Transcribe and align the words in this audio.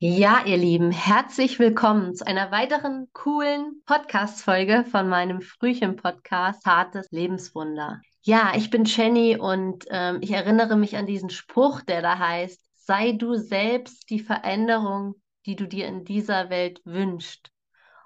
Ja, 0.00 0.44
ihr 0.46 0.58
Lieben, 0.58 0.92
herzlich 0.92 1.58
willkommen 1.58 2.14
zu 2.14 2.24
einer 2.24 2.52
weiteren 2.52 3.08
coolen 3.12 3.82
Podcast-Folge 3.84 4.84
von 4.88 5.08
meinem 5.08 5.40
Frühchen-Podcast 5.40 6.64
Hartes 6.64 7.10
Lebenswunder. 7.10 8.00
Ja, 8.22 8.52
ich 8.54 8.70
bin 8.70 8.84
Jenny 8.84 9.36
und 9.36 9.86
ähm, 9.90 10.18
ich 10.20 10.30
erinnere 10.30 10.76
mich 10.76 10.96
an 10.96 11.06
diesen 11.06 11.30
Spruch, 11.30 11.80
der 11.80 12.00
da 12.00 12.16
heißt, 12.16 12.62
sei 12.76 13.10
du 13.10 13.34
selbst 13.34 14.08
die 14.08 14.20
Veränderung, 14.20 15.16
die 15.46 15.56
du 15.56 15.66
dir 15.66 15.88
in 15.88 16.04
dieser 16.04 16.48
Welt 16.48 16.80
wünschst. 16.84 17.50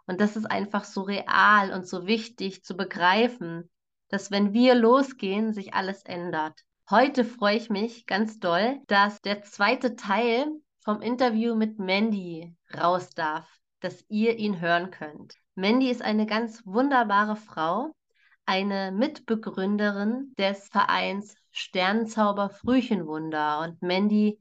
Und 0.06 0.18
das 0.18 0.34
ist 0.34 0.46
einfach 0.46 0.84
so 0.84 1.02
real 1.02 1.74
und 1.74 1.86
so 1.86 2.06
wichtig 2.06 2.64
zu 2.64 2.74
begreifen, 2.74 3.70
dass 4.08 4.30
wenn 4.30 4.54
wir 4.54 4.74
losgehen, 4.74 5.52
sich 5.52 5.74
alles 5.74 6.04
ändert. 6.04 6.58
Heute 6.88 7.26
freue 7.26 7.58
ich 7.58 7.68
mich 7.68 8.06
ganz 8.06 8.38
doll, 8.38 8.80
dass 8.86 9.20
der 9.20 9.42
zweite 9.42 9.94
Teil 9.94 10.46
vom 10.82 11.00
Interview 11.00 11.54
mit 11.54 11.78
Mandy 11.78 12.54
raus 12.74 13.10
darf, 13.10 13.48
dass 13.80 14.04
ihr 14.08 14.38
ihn 14.38 14.60
hören 14.60 14.90
könnt. 14.90 15.36
Mandy 15.54 15.90
ist 15.90 16.02
eine 16.02 16.26
ganz 16.26 16.62
wunderbare 16.64 17.36
Frau, 17.36 17.94
eine 18.46 18.92
Mitbegründerin 18.92 20.34
des 20.38 20.68
Vereins 20.68 21.36
Sternzauber 21.50 22.50
Frühchenwunder. 22.50 23.60
Und 23.60 23.82
Mandy, 23.82 24.38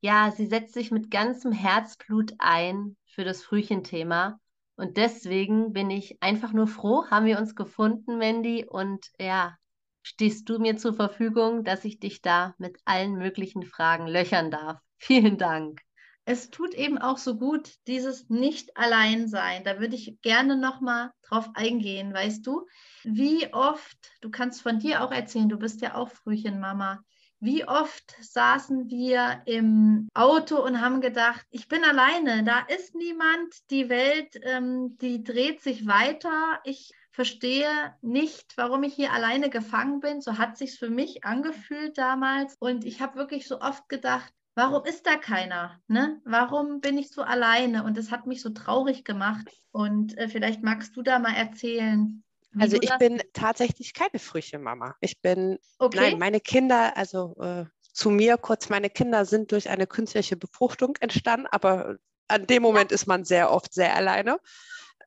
ja, 0.00 0.30
sie 0.30 0.46
setzt 0.46 0.74
sich 0.74 0.90
mit 0.90 1.10
ganzem 1.10 1.52
Herzblut 1.52 2.32
ein 2.38 2.96
für 3.06 3.24
das 3.24 3.42
Frühchenthema. 3.42 4.40
Und 4.76 4.96
deswegen 4.96 5.72
bin 5.72 5.90
ich 5.90 6.20
einfach 6.20 6.52
nur 6.52 6.66
froh, 6.66 7.04
haben 7.10 7.26
wir 7.26 7.38
uns 7.38 7.54
gefunden, 7.54 8.18
Mandy. 8.18 8.66
Und 8.68 9.10
ja, 9.20 9.56
stehst 10.02 10.48
du 10.48 10.58
mir 10.58 10.76
zur 10.76 10.94
Verfügung, 10.94 11.64
dass 11.64 11.84
ich 11.84 12.00
dich 12.00 12.22
da 12.22 12.54
mit 12.58 12.78
allen 12.84 13.14
möglichen 13.14 13.62
Fragen 13.62 14.06
löchern 14.06 14.50
darf. 14.50 14.80
Vielen 14.98 15.38
Dank. 15.38 15.80
Es 16.26 16.50
tut 16.50 16.74
eben 16.74 16.96
auch 16.96 17.18
so 17.18 17.36
gut, 17.36 17.74
dieses 17.86 18.30
Nicht-Allein-Sein. 18.30 19.62
Da 19.64 19.78
würde 19.78 19.94
ich 19.94 20.20
gerne 20.22 20.56
nochmal 20.56 21.10
drauf 21.22 21.50
eingehen, 21.54 22.14
weißt 22.14 22.46
du? 22.46 22.66
Wie 23.02 23.52
oft, 23.52 23.98
du 24.22 24.30
kannst 24.30 24.62
von 24.62 24.78
dir 24.78 25.04
auch 25.04 25.12
erzählen, 25.12 25.50
du 25.50 25.58
bist 25.58 25.82
ja 25.82 25.94
auch 25.94 26.08
Frühchenmama. 26.08 27.04
Wie 27.40 27.68
oft 27.68 28.16
saßen 28.22 28.88
wir 28.88 29.42
im 29.44 30.08
Auto 30.14 30.64
und 30.64 30.80
haben 30.80 31.02
gedacht, 31.02 31.44
ich 31.50 31.68
bin 31.68 31.84
alleine, 31.84 32.42
da 32.42 32.60
ist 32.60 32.94
niemand, 32.94 33.54
die 33.70 33.90
Welt, 33.90 34.40
ähm, 34.44 34.96
die 34.96 35.22
dreht 35.22 35.60
sich 35.60 35.86
weiter. 35.86 36.60
Ich 36.64 36.92
verstehe 37.10 37.94
nicht, 38.00 38.56
warum 38.56 38.82
ich 38.82 38.94
hier 38.94 39.12
alleine 39.12 39.50
gefangen 39.50 40.00
bin. 40.00 40.22
So 40.22 40.38
hat 40.38 40.56
sich 40.56 40.78
für 40.78 40.88
mich 40.88 41.24
angefühlt 41.24 41.98
damals. 41.98 42.56
Und 42.60 42.86
ich 42.86 43.02
habe 43.02 43.16
wirklich 43.16 43.46
so 43.46 43.60
oft 43.60 43.90
gedacht, 43.90 44.32
warum 44.54 44.84
ist 44.84 45.06
da 45.06 45.16
keiner? 45.16 45.80
Ne? 45.88 46.20
Warum 46.24 46.80
bin 46.80 46.98
ich 46.98 47.10
so 47.10 47.22
alleine? 47.22 47.84
Und 47.84 47.96
das 47.96 48.10
hat 48.10 48.26
mich 48.26 48.40
so 48.40 48.50
traurig 48.50 49.04
gemacht. 49.04 49.48
Und 49.72 50.16
äh, 50.18 50.28
vielleicht 50.28 50.62
magst 50.62 50.96
du 50.96 51.02
da 51.02 51.18
mal 51.18 51.34
erzählen. 51.34 52.22
Also 52.58 52.76
ich 52.80 52.96
bin 52.98 53.20
tatsächlich 53.32 53.94
keine 53.94 54.20
Frühchenmama. 54.20 54.94
Ich 55.00 55.20
bin, 55.20 55.58
okay. 55.78 55.96
nein, 55.96 56.18
meine 56.18 56.40
Kinder, 56.40 56.96
also 56.96 57.34
äh, 57.40 57.64
zu 57.92 58.10
mir 58.10 58.36
kurz, 58.36 58.68
meine 58.68 58.90
Kinder 58.90 59.24
sind 59.24 59.50
durch 59.50 59.68
eine 59.68 59.86
künstliche 59.86 60.36
Befruchtung 60.36 60.96
entstanden, 61.00 61.46
aber 61.50 61.96
an 62.28 62.46
dem 62.46 62.62
Moment 62.62 62.90
ja. 62.90 62.94
ist 62.94 63.06
man 63.06 63.24
sehr 63.24 63.50
oft 63.50 63.74
sehr 63.74 63.94
alleine. 63.96 64.38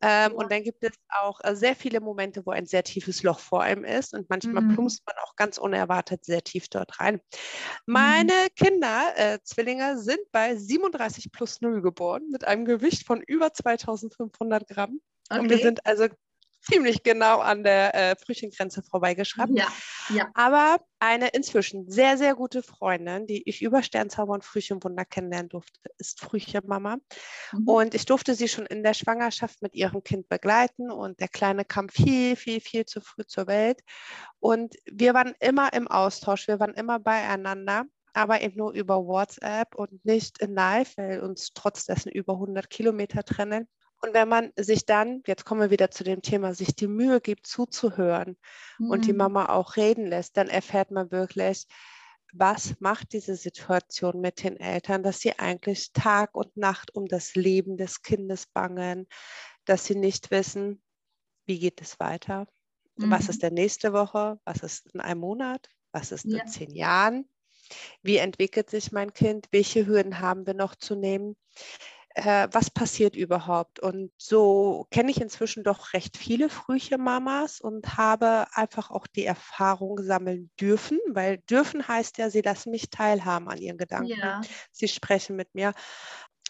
Ähm, 0.02 0.32
ja. 0.32 0.38
Und 0.38 0.52
dann 0.52 0.64
gibt 0.64 0.84
es 0.84 0.92
auch 1.10 1.40
äh, 1.44 1.56
sehr 1.56 1.76
viele 1.76 2.00
Momente, 2.00 2.46
wo 2.46 2.52
ein 2.52 2.66
sehr 2.66 2.84
tiefes 2.84 3.24
Loch 3.24 3.40
vor 3.40 3.62
einem 3.62 3.84
ist 3.84 4.14
und 4.14 4.30
manchmal 4.30 4.64
mhm. 4.64 4.74
plumpst 4.74 5.04
man 5.06 5.16
auch 5.24 5.36
ganz 5.36 5.58
unerwartet 5.58 6.26
sehr 6.26 6.44
tief 6.44 6.70
dort 6.70 7.00
rein. 7.00 7.20
Meine 7.86 8.34
mhm. 8.34 8.56
Kinder, 8.56 9.14
äh, 9.16 9.40
Zwillinge, 9.44 9.98
sind 10.00 10.20
bei 10.32 10.56
37 10.56 11.32
plus 11.32 11.62
0 11.62 11.82
geboren 11.82 12.24
mit 12.32 12.46
einem 12.46 12.66
Gewicht 12.66 13.06
von 13.06 13.22
über 13.22 13.54
2500 13.54 14.68
Gramm. 14.68 15.00
Okay. 15.30 15.40
Und 15.40 15.50
wir 15.50 15.58
sind 15.58 15.86
also 15.86 16.08
ziemlich 16.70 17.04
genau 17.04 17.40
an 17.40 17.64
der 17.64 17.96
äh, 17.96 18.16
Frühchengrenze 18.16 18.84
vorbeigeschraubt. 18.84 19.52
Ja, 19.56 19.68
ja. 20.10 20.30
Aber 20.34 20.80
eine 21.00 21.30
inzwischen 21.30 21.90
sehr, 21.90 22.18
sehr 22.18 22.36
gute 22.36 22.64
Freundin, 22.64 23.28
die 23.28 23.48
ich 23.48 23.62
über 23.62 23.84
Sternzauber 23.84 24.34
und 24.34 24.44
Frühchenwunder 24.44 25.06
kennenlernen 25.06 25.50
durfte, 25.50 25.80
ist 25.98 26.20
Frühchenmama. 26.20 26.98
Mhm. 27.52 27.68
Und 27.68 27.94
ich 27.94 28.06
durfte 28.06 28.36
sie 28.36 28.48
schon 28.48 28.66
in 28.66 28.84
der 28.84 28.94
Schwangerschaft 28.94 29.62
mit 29.62 29.76
ihrem 29.76 30.04
Kind 30.04 30.30
begleiten 30.30 30.92
und 30.92 31.20
der 31.20 31.28
Kleine 31.28 31.66
kam 31.66 31.90
viel, 31.90 32.36
viel, 32.36 32.62
viel 32.62 32.86
zu 32.86 33.02
früh 33.02 33.24
zur 33.26 33.48
Welt. 33.48 33.82
Und 34.40 34.76
wir 34.86 35.14
waren 35.14 35.34
immer 35.40 35.74
im 35.74 35.88
Austausch, 35.88 36.48
wir 36.48 36.60
waren 36.60 36.74
immer 36.74 37.00
beieinander 37.00 37.86
aber 38.14 38.42
eben 38.42 38.58
nur 38.58 38.72
über 38.72 39.06
WhatsApp 39.06 39.76
und 39.76 40.04
nicht 40.04 40.40
in 40.42 40.56
Live, 40.56 40.98
weil 40.98 41.20
uns 41.20 41.52
trotz 41.54 41.86
dessen 41.86 42.12
über 42.12 42.34
100 42.34 42.68
Kilometer 42.68 43.24
trennen. 43.24 43.68
Und 44.02 44.14
wenn 44.14 44.30
man 44.30 44.52
sich 44.56 44.86
dann, 44.86 45.24
jetzt 45.26 45.46
kommen 45.46 45.62
wir 45.62 45.72
wieder 45.72 45.90
zu 45.90 46.04
dem 46.04 46.22
Thema, 46.22 46.54
sich 46.54 46.76
die 46.76 46.88
Mühe 46.88 47.20
gibt, 47.20 47.48
zuzuhören 47.48 48.38
mhm. 48.78 48.92
und 48.92 49.06
die 49.06 49.12
mhm. 49.12 49.20
Mama 49.20 49.46
auch 49.48 49.76
reden 49.76 50.06
lässt, 50.06 50.38
dann 50.38 50.50
erfährt 50.50 50.92
man 50.92 51.12
wirklich, 51.12 51.66
was 52.34 52.80
macht 52.80 53.14
diese 53.14 53.36
Situation 53.36 54.22
mit 54.22 54.44
den 54.44 54.58
Eltern, 54.60 55.02
dass 55.02 55.20
sie 55.20 55.40
eigentlich 55.40 55.94
Tag 55.94 56.36
und 56.36 56.56
Nacht 56.58 56.94
um 56.94 57.08
das 57.08 57.36
Leben 57.36 57.78
des 57.78 58.02
Kindes 58.02 58.46
bangen, 58.48 59.08
dass 59.66 59.86
sie 59.86 59.96
nicht 59.96 60.30
wissen, 60.30 60.84
wie 61.46 61.60
geht 61.60 61.82
es 61.82 62.00
weiter, 62.00 62.48
mhm. 62.98 63.10
was 63.10 63.30
ist 63.30 63.42
der 63.42 63.52
nächste 63.52 63.94
Woche, 63.94 64.40
was 64.46 64.62
ist 64.62 64.94
in 64.94 65.00
einem 65.00 65.22
Monat, 65.22 65.70
was 65.92 66.12
ist 66.12 66.26
ja. 66.26 66.42
in 66.42 66.48
zehn 66.48 66.76
Jahren, 66.76 67.28
wie 68.04 68.18
entwickelt 68.18 68.70
sich 68.70 68.92
mein 68.92 69.14
Kind, 69.14 69.48
welche 69.52 69.88
Hürden 69.88 70.20
haben 70.20 70.46
wir 70.46 70.54
noch 70.54 70.76
zu 70.76 70.96
nehmen 70.96 71.36
äh, 72.18 72.48
was 72.52 72.72
passiert 72.72 73.16
überhaupt? 73.16 73.80
Und 73.80 74.12
so 74.18 74.88
kenne 74.90 75.12
ich 75.12 75.22
inzwischen 75.22 75.64
doch 75.64 75.94
recht 75.94 76.18
viele 76.18 76.50
Frühchen-Mamas 76.50 77.62
und 77.62 77.98
habe 77.98 78.48
einfach 78.54 78.90
auch 78.90 79.06
die 79.06 79.26
Erfahrung 79.26 80.02
sammeln 80.02 80.50
dürfen, 80.60 81.00
weil 81.10 81.38
dürfen 81.38 81.88
heißt 81.88 82.18
ja, 82.18 82.32
sie 82.32 82.42
lassen 82.42 82.72
mich 82.72 82.90
teilhaben 82.90 83.48
an 83.50 83.60
ihren 83.60 83.78
Gedanken. 83.78 84.10
Ja. 84.10 84.42
Sie 84.72 84.88
sprechen 84.88 85.36
mit 85.36 85.54
mir 85.54 85.74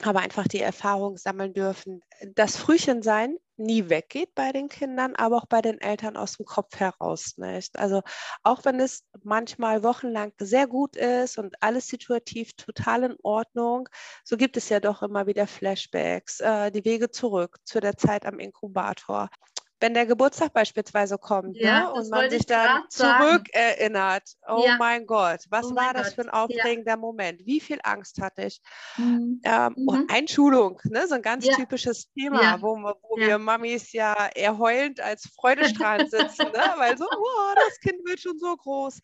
aber 0.03 0.19
einfach 0.19 0.47
die 0.47 0.61
Erfahrung 0.61 1.17
sammeln 1.17 1.53
dürfen, 1.53 2.01
dass 2.35 2.55
Frühchensein 2.55 3.37
nie 3.57 3.89
weggeht 3.89 4.35
bei 4.35 4.51
den 4.51 4.69
Kindern, 4.69 5.15
aber 5.15 5.37
auch 5.37 5.47
bei 5.47 5.61
den 5.61 5.81
Eltern 5.81 6.15
aus 6.15 6.37
dem 6.37 6.45
Kopf 6.45 6.79
heraus 6.79 7.37
nicht. 7.37 7.79
Also 7.79 8.01
auch 8.43 8.63
wenn 8.65 8.79
es 8.79 9.03
manchmal 9.23 9.83
wochenlang 9.83 10.31
sehr 10.39 10.67
gut 10.67 10.95
ist 10.95 11.39
und 11.39 11.55
alles 11.61 11.87
situativ 11.87 12.53
total 12.53 13.03
in 13.03 13.15
Ordnung, 13.23 13.89
so 14.23 14.37
gibt 14.37 14.57
es 14.57 14.69
ja 14.69 14.79
doch 14.79 15.01
immer 15.01 15.25
wieder 15.25 15.47
Flashbacks, 15.47 16.39
äh, 16.39 16.71
die 16.71 16.85
Wege 16.85 17.09
zurück 17.09 17.57
zu 17.63 17.79
der 17.79 17.97
Zeit 17.97 18.25
am 18.25 18.39
Inkubator 18.39 19.29
wenn 19.79 19.93
der 19.93 20.05
Geburtstag 20.05 20.53
beispielsweise 20.53 21.17
kommt 21.17 21.57
ja, 21.57 21.81
ne? 21.81 21.93
und 21.93 22.09
man 22.09 22.29
sich 22.29 22.45
dann 22.45 22.83
zurückerinnert, 22.89 24.23
oh 24.47 24.63
ja. 24.65 24.77
mein 24.77 25.05
Gott, 25.05 25.41
was 25.49 25.67
oh 25.67 25.75
war 25.75 25.93
das 25.93 26.07
Gott. 26.07 26.15
für 26.15 26.21
ein 26.21 26.29
aufregender 26.29 26.91
ja. 26.91 26.97
Moment? 26.97 27.45
Wie 27.45 27.59
viel 27.59 27.79
Angst 27.83 28.19
hatte 28.21 28.45
ich? 28.45 28.61
Mhm. 28.97 29.41
Ähm, 29.43 29.75
mhm. 29.77 30.07
Einschulung, 30.09 30.81
ne? 30.85 31.07
so 31.07 31.15
ein 31.15 31.21
ganz 31.21 31.45
typisches 31.45 32.11
Thema, 32.13 32.61
wo, 32.61 32.75
wo 32.75 33.17
wir 33.17 33.37
Mamis 33.37 33.91
ja 33.91 34.29
eher 34.33 34.57
heulend 34.57 34.99
als 34.99 35.29
freudestrahlend 35.35 36.09
sitzen, 36.09 36.47
ne? 36.47 36.73
weil 36.77 36.97
so, 36.97 37.05
oh, 37.05 37.53
das 37.67 37.79
Kind 37.79 38.05
wird 38.05 38.19
schon 38.19 38.39
so 38.39 38.55
groß. 38.55 38.99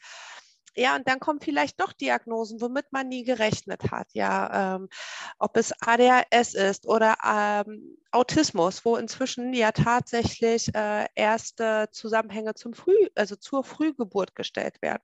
Ja, 0.75 0.95
und 0.95 1.07
dann 1.07 1.19
kommen 1.19 1.39
vielleicht 1.39 1.79
doch 1.79 1.93
Diagnosen, 1.93 2.59
womit 2.59 2.91
man 2.91 3.07
nie 3.07 3.23
gerechnet 3.23 3.91
hat. 3.91 4.07
Ja, 4.13 4.75
ähm, 4.75 4.89
ob 5.37 5.55
es 5.57 5.71
ADHS 5.81 6.55
ist 6.55 6.87
oder 6.87 7.15
ähm, 7.23 7.97
Autismus, 8.11 8.83
wo 8.83 8.95
inzwischen 8.97 9.53
ja 9.53 9.71
tatsächlich 9.71 10.73
äh, 10.73 11.05
erste 11.15 11.89
Zusammenhänge 11.91 12.55
zum 12.55 12.73
Früh, 12.73 13.07
also 13.15 13.35
zur 13.35 13.63
Frühgeburt 13.63 14.35
gestellt 14.35 14.81
werden. 14.81 15.03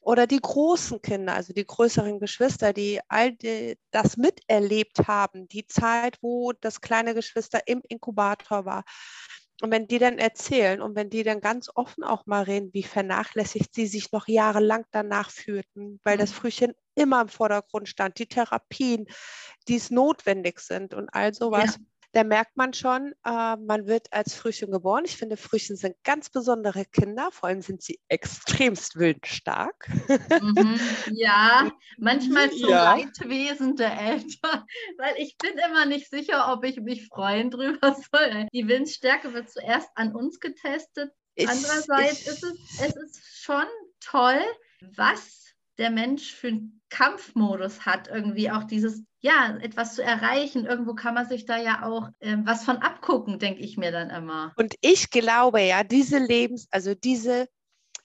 Oder 0.00 0.28
die 0.28 0.40
großen 0.40 1.02
Kinder, 1.02 1.34
also 1.34 1.52
die 1.52 1.66
größeren 1.66 2.20
Geschwister, 2.20 2.72
die 2.72 3.00
all 3.08 3.32
die, 3.32 3.76
das 3.90 4.16
miterlebt 4.16 5.08
haben, 5.08 5.48
die 5.48 5.66
Zeit, 5.66 6.18
wo 6.22 6.52
das 6.52 6.80
kleine 6.80 7.12
Geschwister 7.12 7.66
im 7.66 7.82
Inkubator 7.88 8.64
war 8.64 8.84
und 9.62 9.70
wenn 9.70 9.88
die 9.88 9.98
dann 9.98 10.18
erzählen 10.18 10.82
und 10.82 10.94
wenn 10.94 11.08
die 11.08 11.22
dann 11.22 11.40
ganz 11.40 11.70
offen 11.74 12.04
auch 12.04 12.26
mal 12.26 12.42
reden, 12.42 12.70
wie 12.72 12.82
vernachlässigt 12.82 13.74
sie 13.74 13.86
sich 13.86 14.12
noch 14.12 14.28
jahrelang 14.28 14.84
danach 14.90 15.30
fühlten, 15.30 16.00
weil 16.04 16.16
mhm. 16.16 16.20
das 16.20 16.32
Frühchen 16.32 16.74
immer 16.94 17.22
im 17.22 17.28
Vordergrund 17.28 17.88
stand, 17.88 18.18
die 18.18 18.26
Therapien, 18.26 19.06
die 19.68 19.76
es 19.76 19.90
notwendig 19.90 20.60
sind 20.60 20.94
und 20.94 21.08
all 21.12 21.32
sowas. 21.32 21.76
Ja 21.78 21.86
da 22.16 22.24
merkt 22.24 22.56
man 22.56 22.72
schon, 22.72 23.12
äh, 23.26 23.56
man 23.56 23.86
wird 23.86 24.10
als 24.10 24.34
Frühchen 24.34 24.70
geboren. 24.70 25.04
Ich 25.04 25.18
finde, 25.18 25.36
Frühchen 25.36 25.76
sind 25.76 26.02
ganz 26.02 26.30
besondere 26.30 26.86
Kinder, 26.86 27.30
vor 27.30 27.50
allem 27.50 27.60
sind 27.60 27.82
sie 27.82 28.00
extremst 28.08 28.96
willensstark. 28.96 29.86
Mhm, 30.40 30.80
ja, 31.12 31.70
manchmal 31.98 32.50
so 32.50 32.70
ja. 32.70 32.94
Leidwesen 32.94 33.76
der 33.76 34.00
Eltern, 34.00 34.64
weil 34.96 35.14
ich 35.18 35.36
bin 35.36 35.58
immer 35.58 35.84
nicht 35.84 36.08
sicher, 36.08 36.50
ob 36.54 36.64
ich 36.64 36.80
mich 36.80 37.06
freuen 37.06 37.50
drüber 37.50 37.94
soll. 38.10 38.48
Die 38.50 38.66
Willensstärke 38.66 39.34
wird 39.34 39.50
zuerst 39.50 39.90
an 39.94 40.14
uns 40.14 40.40
getestet. 40.40 41.12
Ich, 41.34 41.46
Andererseits 41.46 42.22
ich, 42.22 42.28
ist 42.28 42.44
es, 42.44 42.80
es 42.80 42.96
ist 42.96 43.42
schon 43.42 43.66
toll, 44.00 44.40
was 44.96 45.45
der 45.78 45.90
Mensch 45.90 46.32
für 46.32 46.48
einen 46.48 46.80
Kampfmodus 46.88 47.84
hat, 47.84 48.08
irgendwie 48.08 48.50
auch 48.50 48.64
dieses, 48.64 49.02
ja, 49.20 49.56
etwas 49.60 49.94
zu 49.94 50.02
erreichen. 50.02 50.66
Irgendwo 50.66 50.94
kann 50.94 51.14
man 51.14 51.28
sich 51.28 51.44
da 51.44 51.58
ja 51.58 51.84
auch 51.84 52.08
äh, 52.20 52.36
was 52.44 52.64
von 52.64 52.78
abgucken, 52.78 53.38
denke 53.38 53.60
ich 53.60 53.76
mir 53.76 53.92
dann 53.92 54.10
immer. 54.10 54.52
Und 54.56 54.74
ich 54.80 55.10
glaube 55.10 55.60
ja, 55.62 55.84
diese 55.84 56.18
Lebens, 56.18 56.68
also 56.70 56.94
diese, 56.94 57.48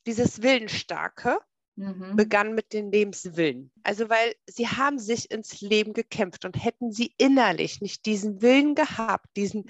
dieses 0.05 0.41
Willensstarke, 0.41 1.39
mhm. 1.75 2.15
begann 2.15 2.53
mit 2.53 2.73
dem 2.73 2.91
Lebenswillen. 2.91 3.71
Also 3.83 4.09
weil 4.09 4.33
sie 4.47 4.67
haben 4.67 4.99
sich 4.99 5.31
ins 5.31 5.61
Leben 5.61 5.93
gekämpft 5.93 6.45
und 6.45 6.63
hätten 6.63 6.91
sie 6.91 7.13
innerlich 7.17 7.81
nicht 7.81 8.05
diesen 8.05 8.41
Willen 8.41 8.75
gehabt, 8.75 9.27
diesen 9.35 9.65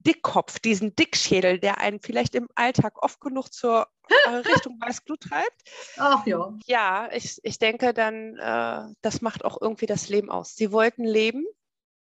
Dickkopf, 0.00 0.58
diesen 0.60 0.94
Dickschädel, 0.94 1.58
der 1.58 1.78
einen 1.78 2.00
vielleicht 2.00 2.34
im 2.34 2.48
Alltag 2.54 3.02
oft 3.02 3.20
genug 3.20 3.52
zur 3.52 3.88
äh, 4.26 4.30
Richtung 4.54 4.80
Weißglut 4.80 5.20
treibt. 5.20 5.62
Ach 5.96 6.26
ja. 6.26 6.52
Ja, 6.66 7.08
ich, 7.12 7.38
ich 7.42 7.58
denke 7.58 7.92
dann, 7.92 8.36
äh, 8.36 8.94
das 9.02 9.20
macht 9.20 9.44
auch 9.44 9.60
irgendwie 9.60 9.86
das 9.86 10.08
Leben 10.08 10.30
aus. 10.30 10.54
Sie 10.54 10.72
wollten 10.72 11.04
leben. 11.04 11.44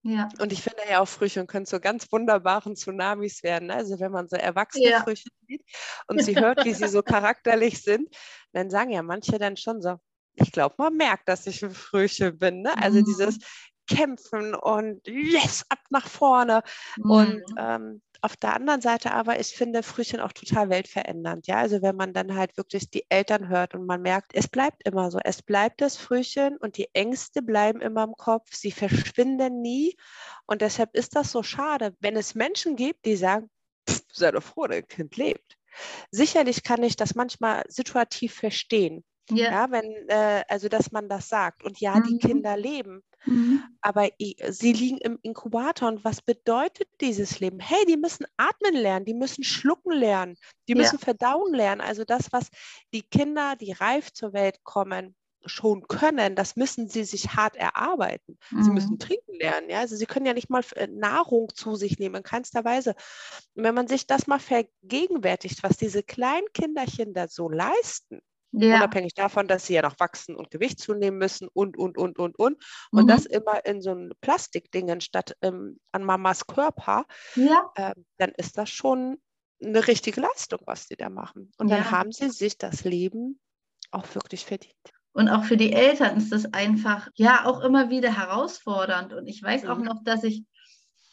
Ja. 0.05 0.27
Und 0.39 0.51
ich 0.51 0.61
finde 0.61 0.81
ja 0.89 0.99
auch 0.99 1.07
Frühchen 1.07 1.47
können 1.47 1.65
zu 1.65 1.79
ganz 1.79 2.11
wunderbaren 2.11 2.75
Tsunamis 2.75 3.41
werden. 3.41 3.71
Also 3.71 3.99
wenn 4.01 4.11
man 4.11 4.27
so 4.27 4.35
erwachsene 4.35 4.89
ja. 4.89 5.01
Frühchen 5.01 5.31
sieht 5.47 5.63
und 6.07 6.21
sie 6.21 6.35
hört, 6.35 6.65
wie 6.65 6.73
sie 6.73 6.89
so 6.89 7.01
charakterlich 7.03 7.81
sind, 7.81 8.13
dann 8.51 8.69
sagen 8.69 8.91
ja 8.91 9.01
manche 9.01 9.39
dann 9.39 9.55
schon 9.55 9.81
so, 9.81 9.95
ich 10.35 10.51
glaube, 10.51 10.75
man 10.77 10.95
merkt, 10.95 11.29
dass 11.29 11.47
ich 11.47 11.63
ein 11.63 11.71
Frühchen 11.71 12.37
bin. 12.37 12.63
Ne? 12.63 12.73
Also 12.81 12.99
mhm. 12.99 13.05
dieses 13.05 13.39
kämpfen 13.87 14.55
und 14.55 15.05
yes, 15.07 15.65
ab 15.69 15.79
nach 15.89 16.07
vorne. 16.07 16.63
Mhm. 16.97 17.11
Und 17.11 17.43
ähm, 17.57 18.01
auf 18.21 18.37
der 18.37 18.55
anderen 18.55 18.79
Seite 18.79 19.11
aber, 19.11 19.39
ich 19.39 19.49
finde 19.49 19.83
Frühchen 19.83 20.21
auch 20.21 20.31
total 20.31 20.69
weltverändernd. 20.69 21.45
Ja, 21.47 21.57
also 21.57 21.81
wenn 21.81 21.97
man 21.97 22.13
dann 22.13 22.35
halt 22.35 22.55
wirklich 22.55 22.89
die 22.89 23.05
Eltern 23.09 23.49
hört 23.49 23.75
und 23.75 23.85
man 23.85 24.01
merkt, 24.01 24.33
es 24.33 24.47
bleibt 24.47 24.87
immer 24.87 25.11
so, 25.11 25.19
es 25.23 25.41
bleibt 25.41 25.81
das 25.81 25.97
Frühchen 25.97 26.55
und 26.57 26.77
die 26.77 26.87
Ängste 26.93 27.41
bleiben 27.41 27.81
immer 27.81 28.05
im 28.05 28.13
Kopf, 28.13 28.53
sie 28.53 28.71
verschwinden 28.71 29.61
nie. 29.61 29.97
Und 30.45 30.61
deshalb 30.61 30.95
ist 30.95 31.17
das 31.17 31.31
so 31.31 31.43
schade, 31.43 31.95
wenn 31.99 32.15
es 32.15 32.33
Menschen 32.33 32.77
gibt, 32.77 33.05
die 33.05 33.17
sagen, 33.17 33.49
sei 34.13 34.31
doch 34.31 34.43
froh, 34.43 34.67
dein 34.67 34.87
Kind 34.87 35.17
lebt. 35.17 35.57
Sicherlich 36.11 36.63
kann 36.63 36.83
ich 36.83 36.95
das 36.95 37.15
manchmal 37.15 37.63
situativ 37.67 38.35
verstehen. 38.35 39.03
Ja. 39.29 39.51
ja 39.51 39.71
wenn, 39.71 39.91
äh, 40.09 40.43
also 40.47 40.69
dass 40.69 40.91
man 40.91 41.09
das 41.09 41.29
sagt. 41.29 41.63
Und 41.63 41.79
ja, 41.79 41.95
mhm. 41.95 42.03
die 42.03 42.17
Kinder 42.17 42.57
leben. 42.57 43.03
Mhm. 43.25 43.63
Aber 43.81 44.09
sie 44.49 44.73
liegen 44.73 44.97
im 44.97 45.17
Inkubator 45.21 45.87
und 45.87 46.03
was 46.03 46.21
bedeutet 46.21 46.89
dieses 46.99 47.39
Leben? 47.39 47.59
Hey, 47.59 47.85
die 47.87 47.97
müssen 47.97 48.25
atmen 48.37 48.75
lernen, 48.75 49.05
die 49.05 49.13
müssen 49.13 49.43
schlucken 49.43 49.93
lernen, 49.93 50.35
die 50.67 50.75
müssen 50.75 50.97
ja. 50.99 51.05
verdauen 51.05 51.53
lernen. 51.53 51.81
Also 51.81 52.03
das, 52.03 52.31
was 52.31 52.49
die 52.93 53.03
Kinder, 53.03 53.55
die 53.55 53.71
reif 53.71 54.11
zur 54.11 54.33
Welt 54.33 54.63
kommen, 54.63 55.15
schon 55.45 55.87
können, 55.87 56.35
das 56.35 56.55
müssen 56.55 56.87
sie 56.87 57.03
sich 57.03 57.35
hart 57.35 57.55
erarbeiten. 57.55 58.37
Mhm. 58.51 58.63
Sie 58.63 58.71
müssen 58.71 58.99
trinken 58.99 59.35
lernen, 59.39 59.69
ja. 59.69 59.79
Also 59.79 59.95
sie 59.95 60.05
können 60.05 60.25
ja 60.25 60.33
nicht 60.33 60.49
mal 60.49 60.63
äh, 60.75 60.87
Nahrung 60.87 61.49
zu 61.53 61.75
sich 61.75 61.99
nehmen, 61.99 62.15
in 62.15 62.23
keinster 62.23 62.63
Weise. 62.63 62.95
Und 63.55 63.63
wenn 63.63 63.75
man 63.75 63.87
sich 63.87 64.07
das 64.07 64.27
mal 64.27 64.39
vergegenwärtigt, 64.39 65.63
was 65.63 65.77
diese 65.77 66.03
kleinen 66.03 66.47
Kinderchen 66.53 67.13
da 67.13 67.27
so 67.27 67.49
leisten, 67.49 68.21
ja. 68.53 68.75
Unabhängig 68.75 69.15
davon, 69.15 69.47
dass 69.47 69.65
sie 69.65 69.73
ja 69.73 69.81
noch 69.81 69.99
wachsen 69.99 70.35
und 70.35 70.51
Gewicht 70.51 70.79
zunehmen 70.79 71.17
müssen 71.17 71.47
und, 71.53 71.75
und, 71.75 71.97
und, 71.97 72.19
und, 72.19 72.37
und. 72.37 72.63
Und 72.91 73.03
mhm. 73.03 73.07
das 73.07 73.25
immer 73.25 73.65
in 73.65 73.81
so 73.81 73.91
ein 73.91 74.11
Plastikdingen 74.21 75.01
statt 75.01 75.35
ähm, 75.41 75.79
an 75.91 76.03
Mamas 76.03 76.45
Körper, 76.45 77.05
ja. 77.35 77.71
äh, 77.75 77.93
dann 78.17 78.31
ist 78.37 78.57
das 78.57 78.69
schon 78.69 79.17
eine 79.61 79.87
richtige 79.87 80.21
Leistung, 80.21 80.59
was 80.65 80.87
sie 80.87 80.95
da 80.95 81.09
machen. 81.09 81.51
Und 81.57 81.69
ja. 81.69 81.77
dann 81.77 81.91
haben 81.91 82.11
sie 82.11 82.29
sich 82.29 82.57
das 82.57 82.83
Leben 82.83 83.39
auch 83.91 84.13
wirklich 84.13 84.45
verdient. 84.45 84.75
Und 85.13 85.29
auch 85.29 85.43
für 85.43 85.57
die 85.57 85.73
Eltern 85.73 86.17
ist 86.17 86.31
das 86.31 86.53
einfach, 86.53 87.07
ja, 87.15 87.45
auch 87.45 87.61
immer 87.61 87.89
wieder 87.89 88.15
herausfordernd. 88.15 89.13
Und 89.13 89.27
ich 89.27 89.41
weiß 89.41 89.65
auch 89.65 89.77
mhm. 89.77 89.85
noch, 89.85 90.03
dass 90.03 90.23
ich 90.23 90.43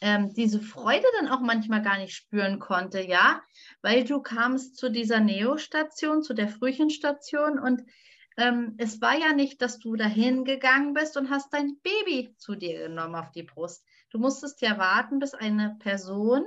ähm, 0.01 0.33
diese 0.33 0.59
Freude 0.59 1.05
dann 1.19 1.29
auch 1.29 1.41
manchmal 1.41 1.81
gar 1.81 1.97
nicht 1.97 2.13
spüren 2.13 2.59
konnte, 2.59 3.01
ja, 3.01 3.41
weil 3.81 4.03
du 4.03 4.21
kamst 4.21 4.75
zu 4.75 4.89
dieser 4.89 5.19
Neo-Station, 5.19 6.23
zu 6.23 6.33
der 6.33 6.49
Frühchenstation 6.49 7.59
und 7.59 7.83
ähm, 8.37 8.75
es 8.77 9.01
war 9.01 9.17
ja 9.17 9.33
nicht, 9.33 9.61
dass 9.61 9.79
du 9.79 9.95
dahin 9.95 10.45
gegangen 10.45 10.93
bist 10.93 11.17
und 11.17 11.29
hast 11.29 11.53
dein 11.53 11.77
Baby 11.83 12.33
zu 12.37 12.55
dir 12.55 12.87
genommen 12.87 13.15
auf 13.15 13.31
die 13.31 13.43
Brust. 13.43 13.85
Du 14.09 14.19
musstest 14.19 14.61
ja 14.61 14.77
warten, 14.77 15.19
bis 15.19 15.33
eine 15.33 15.77
Person 15.79 16.45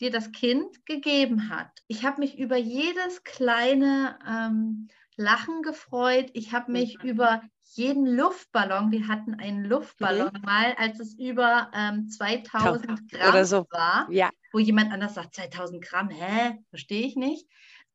dir 0.00 0.10
das 0.10 0.32
Kind 0.32 0.84
gegeben 0.84 1.48
hat. 1.48 1.70
Ich 1.86 2.04
habe 2.04 2.20
mich 2.20 2.38
über 2.38 2.56
jedes 2.56 3.24
kleine 3.24 4.18
ähm, 4.28 4.88
Lachen 5.16 5.62
gefreut. 5.62 6.30
Ich 6.34 6.52
habe 6.52 6.70
mich 6.70 6.98
mhm. 7.02 7.08
über 7.08 7.42
jeden 7.76 8.06
Luftballon, 8.06 8.90
wir 8.90 9.08
hatten 9.08 9.34
einen 9.34 9.64
Luftballon 9.64 10.30
mhm. 10.32 10.42
mal, 10.42 10.74
als 10.78 10.98
es 11.00 11.14
über 11.18 11.70
ähm, 11.74 12.08
2000 12.08 13.10
Gramm 13.10 13.28
Oder 13.28 13.44
so. 13.44 13.66
war, 13.70 14.08
ja. 14.10 14.30
wo 14.52 14.58
jemand 14.58 14.92
anders 14.92 15.14
sagt, 15.14 15.34
2000 15.34 15.84
Gramm, 15.84 16.08
hä, 16.08 16.58
verstehe 16.70 17.06
ich 17.06 17.16
nicht. 17.16 17.46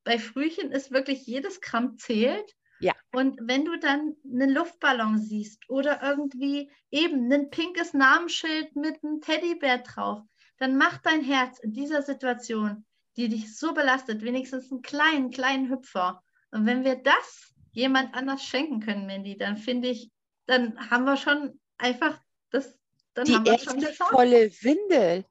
Bei 0.03 0.17
Frühchen 0.19 0.71
ist 0.71 0.91
wirklich 0.91 1.25
jedes 1.25 1.61
Gramm 1.61 1.97
zählt. 1.97 2.55
Ja. 2.79 2.93
Und 3.11 3.37
wenn 3.43 3.65
du 3.65 3.77
dann 3.77 4.15
einen 4.25 4.49
Luftballon 4.49 5.19
siehst 5.19 5.69
oder 5.69 6.01
irgendwie 6.01 6.71
eben 6.89 7.31
ein 7.31 7.49
pinkes 7.51 7.93
Namensschild 7.93 8.75
mit 8.75 9.03
einem 9.03 9.21
Teddybär 9.21 9.79
drauf, 9.79 10.21
dann 10.57 10.77
macht 10.77 11.05
dein 11.05 11.23
Herz 11.23 11.59
in 11.59 11.73
dieser 11.73 12.01
Situation, 12.01 12.85
die 13.17 13.29
dich 13.29 13.55
so 13.55 13.73
belastet, 13.73 14.23
wenigstens 14.23 14.71
einen 14.71 14.81
kleinen, 14.81 15.31
kleinen 15.31 15.69
Hüpfer. 15.69 16.23
Und 16.51 16.65
wenn 16.65 16.83
wir 16.83 16.95
das 16.95 17.50
jemand 17.71 18.13
anders 18.13 18.43
schenken 18.43 18.79
können, 18.79 19.07
Mandy, 19.07 19.37
dann 19.37 19.57
finde 19.57 19.89
ich, 19.89 20.11
dann 20.45 20.89
haben 20.89 21.05
wir 21.05 21.17
schon 21.17 21.59
einfach 21.77 22.19
das. 22.49 22.77
Dann 23.13 23.25
die 23.25 23.35
haben 23.35 23.45
wir 23.45 23.53
erste 23.53 23.93
schon 23.93 24.07
volle 24.07 24.51
Windel. 24.61 25.25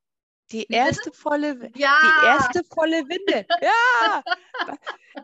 Die 0.52 0.66
erste 0.66 1.12
volle, 1.12 1.70
ja. 1.76 1.96
die 2.02 2.26
erste 2.26 2.64
volle 2.64 3.08
Windel. 3.08 3.46
Ja. 3.62 4.22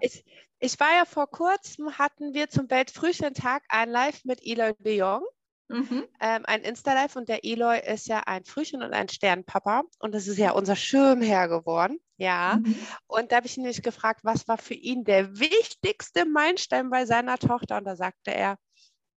ich, 0.01 0.25
ich 0.61 0.79
war 0.79 0.95
ja 0.95 1.05
vor 1.05 1.29
kurzem, 1.29 1.99
hatten 1.99 2.33
wir 2.33 2.49
zum 2.49 2.71
Weltfrühchentag 2.71 3.65
ein 3.69 3.91
Live 3.91 4.25
mit 4.25 4.41
Eloy 4.43 4.73
de 4.79 4.97
Jong. 4.99 5.25
Mhm. 5.69 6.07
Ähm, 6.21 6.43
ein 6.47 6.63
Insta-Live 6.63 7.17
und 7.17 7.29
der 7.29 7.45
Eloy 7.45 7.81
ist 7.81 8.07
ja 8.07 8.21
ein 8.27 8.45
Frühchen 8.45 8.83
und 8.83 8.93
ein 8.93 9.09
Sternpapa 9.09 9.83
und 9.99 10.15
das 10.15 10.29
ist 10.29 10.39
ja 10.39 10.53
unser 10.53 10.77
Schirmherr 10.77 11.49
geworden. 11.49 11.99
Ja, 12.19 12.61
mhm. 12.63 12.77
und 13.07 13.33
da 13.33 13.37
habe 13.37 13.47
ich 13.47 13.57
ihn 13.57 13.65
nicht 13.65 13.83
gefragt, 13.83 14.21
was 14.23 14.49
war 14.49 14.59
für 14.59 14.75
ihn 14.75 15.05
der 15.05 15.39
wichtigste 15.39 16.25
Meilenstein 16.25 16.89
bei 16.89 17.05
seiner 17.05 17.39
Tochter 17.39 17.79
und 17.79 17.85
da 17.85 17.97
sagte 17.97 18.33
er, 18.33 18.59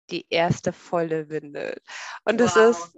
die 0.10 0.26
erste 0.30 0.74
volle 0.74 1.30
Windel. 1.30 1.80
Und 2.26 2.40
das 2.40 2.56
wow. 2.56 2.72
ist 2.72 2.96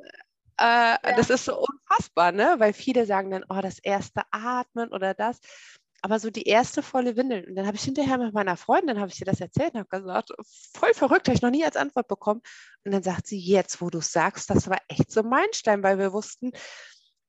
äh, 0.57 0.63
ja. 0.63 0.97
das 1.17 1.29
ist 1.29 1.45
so 1.45 1.57
unfassbar, 1.57 2.31
ne? 2.31 2.55
Weil 2.59 2.73
viele 2.73 3.05
sagen 3.05 3.31
dann, 3.31 3.43
oh, 3.49 3.61
das 3.61 3.79
erste 3.79 4.21
Atmen 4.31 4.89
oder 4.89 5.13
das 5.13 5.39
aber 6.01 6.19
so 6.19 6.29
die 6.31 6.43
erste 6.43 6.81
volle 6.81 7.15
Windel. 7.15 7.45
Und 7.47 7.55
dann 7.55 7.67
habe 7.67 7.77
ich 7.77 7.83
hinterher 7.83 8.17
mit 8.17 8.33
meiner 8.33 8.57
Freundin, 8.57 8.99
habe 8.99 9.11
ich 9.11 9.19
ihr 9.19 9.25
das 9.25 9.39
erzählt 9.39 9.73
und 9.73 9.81
habe 9.81 10.01
gesagt, 10.01 10.31
voll 10.73 10.93
verrückt, 10.93 11.27
habe 11.27 11.35
ich 11.35 11.43
noch 11.43 11.51
nie 11.51 11.63
als 11.63 11.75
Antwort 11.75 12.07
bekommen. 12.07 12.41
Und 12.83 12.91
dann 12.91 13.03
sagt 13.03 13.27
sie, 13.27 13.39
jetzt, 13.39 13.81
wo 13.81 13.89
du 13.89 13.99
es 13.99 14.11
sagst, 14.11 14.49
das 14.49 14.67
war 14.67 14.79
echt 14.87 15.11
so 15.11 15.21
mein 15.21 15.53
Stein, 15.53 15.83
weil 15.83 15.99
wir 15.99 16.11
wussten, 16.11 16.51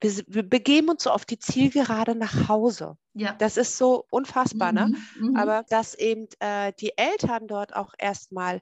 wir, 0.00 0.12
wir, 0.26 0.42
begeben 0.42 0.88
uns 0.88 1.04
so 1.04 1.10
auf 1.10 1.24
die 1.24 1.38
Zielgerade 1.38 2.14
nach 2.14 2.48
Hause. 2.48 2.96
Ja. 3.14 3.34
Das 3.34 3.56
ist 3.56 3.76
so 3.76 4.06
unfassbar, 4.10 4.72
ne? 4.72 4.92
mhm, 5.18 5.32
ne? 5.32 5.40
Aber 5.40 5.64
dass 5.68 5.94
eben 5.94 6.26
äh, 6.40 6.72
die 6.80 6.96
Eltern 6.96 7.46
dort 7.46 7.76
auch 7.76 7.92
erstmal 7.98 8.60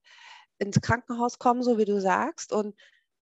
ins 0.59 0.81
Krankenhaus 0.81 1.38
kommen, 1.38 1.62
so 1.62 1.79
wie 1.79 1.87
du 1.87 2.00
sagst, 2.00 2.52
und 2.52 2.75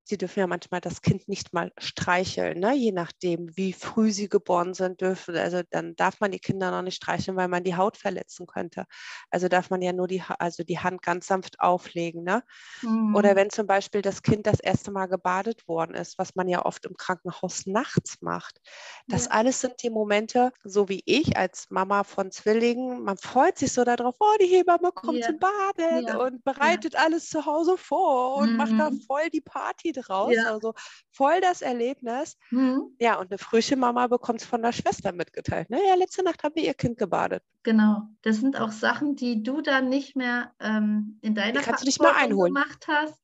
Sie 0.08 0.16
dürfen 0.16 0.40
ja 0.40 0.46
manchmal 0.46 0.80
das 0.80 1.02
Kind 1.02 1.28
nicht 1.28 1.52
mal 1.52 1.70
streicheln, 1.76 2.60
ne? 2.60 2.74
je 2.74 2.92
nachdem, 2.92 3.54
wie 3.58 3.74
früh 3.74 4.10
sie 4.10 4.30
geboren 4.30 4.72
sind, 4.72 5.02
dürfen. 5.02 5.36
Also 5.36 5.60
dann 5.68 5.96
darf 5.96 6.18
man 6.20 6.30
die 6.30 6.38
Kinder 6.38 6.70
noch 6.70 6.80
nicht 6.80 6.96
streicheln, 6.96 7.36
weil 7.36 7.48
man 7.48 7.62
die 7.62 7.76
Haut 7.76 7.98
verletzen 7.98 8.46
könnte. 8.46 8.86
Also 9.30 9.48
darf 9.48 9.68
man 9.68 9.82
ja 9.82 9.92
nur 9.92 10.08
die, 10.08 10.22
also 10.38 10.64
die 10.64 10.78
Hand 10.78 11.02
ganz 11.02 11.26
sanft 11.26 11.60
auflegen. 11.60 12.24
Ne? 12.24 12.42
Mhm. 12.80 13.14
Oder 13.14 13.36
wenn 13.36 13.50
zum 13.50 13.66
Beispiel 13.66 14.00
das 14.00 14.22
Kind 14.22 14.46
das 14.46 14.60
erste 14.60 14.90
Mal 14.90 15.08
gebadet 15.08 15.68
worden 15.68 15.94
ist, 15.94 16.18
was 16.18 16.34
man 16.34 16.48
ja 16.48 16.64
oft 16.64 16.86
im 16.86 16.96
Krankenhaus 16.96 17.66
nachts 17.66 18.22
macht. 18.22 18.62
Das 19.08 19.26
ja. 19.26 19.32
alles 19.32 19.60
sind 19.60 19.82
die 19.82 19.90
Momente, 19.90 20.52
so 20.64 20.88
wie 20.88 21.02
ich 21.04 21.36
als 21.36 21.66
Mama 21.68 22.02
von 22.04 22.30
Zwillingen, 22.30 23.04
man 23.04 23.18
freut 23.18 23.58
sich 23.58 23.74
so 23.74 23.84
darauf, 23.84 24.16
oh, 24.20 24.36
die 24.40 24.46
Hebamme 24.46 24.90
kommt 24.92 25.18
ja. 25.18 25.26
zum 25.26 25.38
Baden 25.38 26.06
ja. 26.06 26.16
und 26.16 26.42
bereitet 26.44 26.96
alles 26.96 27.28
zu 27.28 27.44
Hause 27.44 27.76
vor 27.76 28.36
und 28.36 28.52
mhm. 28.52 28.56
macht 28.56 28.72
da 28.78 28.90
mhm. 28.90 29.02
voll 29.02 29.28
die 29.30 29.42
Party 29.42 29.92
raus. 30.00 30.34
Ja. 30.34 30.52
Also 30.52 30.74
voll 31.10 31.40
das 31.40 31.62
Erlebnis. 31.62 32.36
Mhm. 32.50 32.94
Ja, 32.98 33.18
und 33.18 33.30
eine 33.30 33.38
Frühchenmama 33.38 34.06
bekommt 34.06 34.40
es 34.40 34.46
von 34.46 34.62
der 34.62 34.72
Schwester 34.72 35.12
mitgeteilt. 35.12 35.70
Ne? 35.70 35.80
Ja, 35.86 35.94
letzte 35.94 36.22
Nacht 36.22 36.42
haben 36.42 36.54
wir 36.54 36.64
ihr 36.64 36.74
Kind 36.74 36.98
gebadet. 36.98 37.42
Genau. 37.62 38.02
Das 38.22 38.36
sind 38.36 38.60
auch 38.60 38.72
Sachen, 38.72 39.16
die 39.16 39.42
du 39.42 39.60
dann 39.60 39.88
nicht 39.88 40.16
mehr 40.16 40.52
ähm, 40.60 41.18
in 41.22 41.34
deiner 41.34 41.60
Verantwortung 41.60 42.44
gemacht 42.44 42.86
hast. 42.88 43.20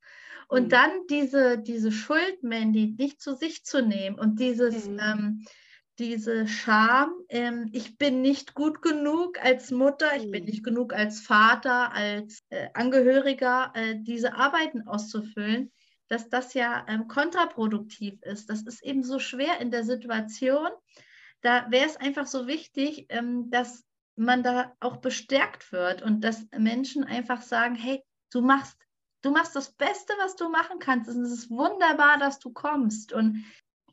Und 0.48 0.64
mhm. 0.64 0.68
dann 0.68 0.90
diese, 1.08 1.58
diese 1.58 1.90
Schuld, 1.90 2.42
Mandy, 2.42 2.94
nicht 2.98 3.20
zu 3.20 3.34
sich 3.34 3.64
zu 3.64 3.82
nehmen 3.82 4.18
und 4.18 4.38
dieses, 4.40 4.88
mhm. 4.88 4.98
ähm, 5.00 5.44
diese 5.98 6.48
Scham, 6.48 7.12
ähm, 7.28 7.68
ich 7.72 7.96
bin 7.98 8.20
nicht 8.20 8.54
gut 8.54 8.82
genug 8.82 9.38
als 9.42 9.70
Mutter, 9.70 10.16
ich 10.16 10.30
bin 10.30 10.42
mhm. 10.42 10.50
nicht 10.50 10.64
genug 10.64 10.92
als 10.92 11.20
Vater, 11.20 11.92
als 11.92 12.42
äh, 12.50 12.68
Angehöriger, 12.74 13.72
äh, 13.74 13.96
diese 14.00 14.34
Arbeiten 14.34 14.88
auszufüllen, 14.88 15.70
dass 16.08 16.28
das 16.28 16.54
ja 16.54 16.84
ähm, 16.88 17.08
kontraproduktiv 17.08 18.20
ist. 18.22 18.50
Das 18.50 18.62
ist 18.62 18.82
eben 18.82 19.02
so 19.02 19.18
schwer 19.18 19.60
in 19.60 19.70
der 19.70 19.84
Situation. 19.84 20.68
Da 21.40 21.70
wäre 21.70 21.86
es 21.86 21.96
einfach 21.96 22.26
so 22.26 22.46
wichtig, 22.46 23.06
ähm, 23.08 23.50
dass 23.50 23.84
man 24.16 24.42
da 24.42 24.72
auch 24.80 24.98
bestärkt 24.98 25.72
wird 25.72 26.02
und 26.02 26.22
dass 26.22 26.46
Menschen 26.56 27.04
einfach 27.04 27.42
sagen, 27.42 27.74
hey, 27.74 28.02
du 28.30 28.40
machst 28.42 28.78
Du 29.24 29.30
machst 29.30 29.56
das 29.56 29.72
Beste, 29.72 30.12
was 30.18 30.36
du 30.36 30.50
machen 30.50 30.78
kannst. 30.80 31.08
Es 31.08 31.16
ist 31.16 31.48
wunderbar, 31.48 32.18
dass 32.18 32.40
du 32.40 32.52
kommst. 32.52 33.14
Und 33.14 33.42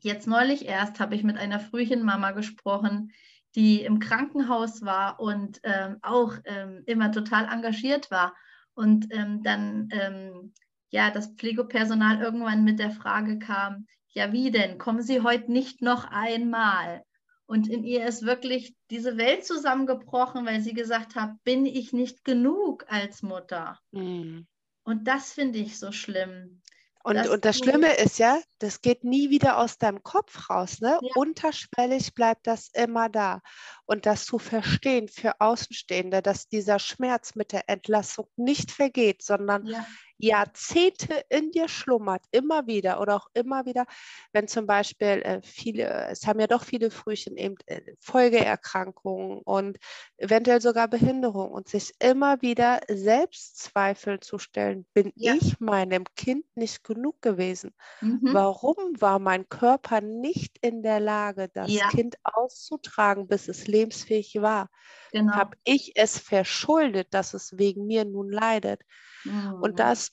jetzt 0.02 0.26
neulich 0.26 0.66
erst 0.66 1.00
habe 1.00 1.14
ich 1.14 1.24
mit 1.24 1.38
einer 1.38 1.58
Frühchenmama 1.58 2.32
gesprochen, 2.32 3.12
die 3.54 3.82
im 3.82 3.98
Krankenhaus 3.98 4.82
war 4.82 5.20
und 5.20 5.58
ähm, 5.62 5.96
auch 6.02 6.34
ähm, 6.44 6.82
immer 6.84 7.12
total 7.12 7.46
engagiert 7.46 8.10
war. 8.10 8.36
Und 8.74 9.06
ähm, 9.10 9.42
dann 9.42 9.88
ähm, 9.92 10.52
ja 10.92 11.10
das 11.10 11.34
Pflegepersonal 11.34 12.20
irgendwann 12.20 12.62
mit 12.62 12.78
der 12.78 12.92
Frage 12.92 13.40
kam, 13.40 13.86
ja 14.10 14.32
wie 14.32 14.52
denn, 14.52 14.78
kommen 14.78 15.02
Sie 15.02 15.22
heute 15.22 15.50
nicht 15.50 15.82
noch 15.82 16.04
einmal? 16.04 17.02
Und 17.46 17.68
in 17.68 17.84
ihr 17.84 18.06
ist 18.06 18.24
wirklich 18.24 18.74
diese 18.88 19.18
Welt 19.18 19.44
zusammengebrochen, 19.44 20.46
weil 20.46 20.62
sie 20.62 20.72
gesagt 20.72 21.16
hat, 21.16 21.32
bin 21.44 21.66
ich 21.66 21.92
nicht 21.92 22.24
genug 22.24 22.86
als 22.88 23.22
Mutter? 23.22 23.78
Mhm. 23.90 24.46
Und 24.84 25.06
das 25.06 25.32
finde 25.32 25.58
ich 25.58 25.78
so 25.78 25.92
schlimm. 25.92 26.62
Und, 27.04 27.28
und 27.28 27.44
das 27.44 27.58
Schlimme 27.58 27.94
ist 27.96 28.18
ja, 28.18 28.40
das 28.60 28.80
geht 28.80 29.02
nie 29.02 29.28
wieder 29.28 29.58
aus 29.58 29.76
deinem 29.76 30.02
Kopf 30.02 30.48
raus. 30.48 30.80
Ne? 30.80 30.98
Ja. 31.02 31.10
Unterschwellig 31.16 32.14
bleibt 32.14 32.46
das 32.46 32.70
immer 32.72 33.08
da. 33.08 33.40
Und 33.86 34.06
das 34.06 34.24
zu 34.24 34.38
verstehen 34.38 35.08
für 35.08 35.40
Außenstehende, 35.40 36.22
dass 36.22 36.48
dieser 36.48 36.78
Schmerz 36.78 37.34
mit 37.34 37.52
der 37.52 37.68
Entlassung 37.68 38.28
nicht 38.36 38.70
vergeht, 38.70 39.22
sondern 39.22 39.66
ja. 39.66 39.84
Jahrzehnte 40.22 41.24
in 41.30 41.50
dir 41.50 41.66
schlummert, 41.66 42.22
immer 42.30 42.68
wieder 42.68 43.00
oder 43.00 43.16
auch 43.16 43.26
immer 43.34 43.66
wieder, 43.66 43.86
wenn 44.32 44.46
zum 44.46 44.66
Beispiel 44.68 45.20
äh, 45.24 45.42
viele, 45.42 46.06
es 46.10 46.28
haben 46.28 46.38
ja 46.38 46.46
doch 46.46 46.62
viele 46.62 46.92
Frühchen 46.92 47.36
eben 47.36 47.56
äh, 47.66 47.80
Folgeerkrankungen 47.98 49.38
und 49.38 49.78
eventuell 50.18 50.60
sogar 50.60 50.86
Behinderung 50.86 51.50
und 51.50 51.68
sich 51.68 51.92
immer 51.98 52.40
wieder 52.40 52.80
Selbstzweifel 52.88 54.20
zu 54.20 54.38
stellen, 54.38 54.86
bin 54.94 55.12
ja. 55.16 55.34
ich 55.34 55.58
meinem 55.58 56.04
Kind 56.14 56.46
nicht 56.54 56.84
genug 56.84 57.20
gewesen? 57.20 57.74
Mhm. 58.00 58.20
Warum 58.22 58.76
war 59.00 59.18
mein 59.18 59.48
Körper 59.48 60.00
nicht 60.00 60.56
in 60.60 60.84
der 60.84 61.00
Lage, 61.00 61.48
das 61.52 61.72
ja. 61.72 61.88
Kind 61.88 62.14
auszutragen, 62.22 63.26
bis 63.26 63.48
es 63.48 63.66
lebensfähig 63.66 64.36
war? 64.40 64.70
Genau. 65.10 65.32
Habe 65.32 65.56
ich 65.64 65.92
es 65.96 66.16
verschuldet, 66.16 67.08
dass 67.12 67.34
es 67.34 67.58
wegen 67.58 67.88
mir 67.88 68.04
nun 68.04 68.30
leidet? 68.30 68.82
Mhm. 69.24 69.54
Und 69.60 69.78
das 69.78 70.12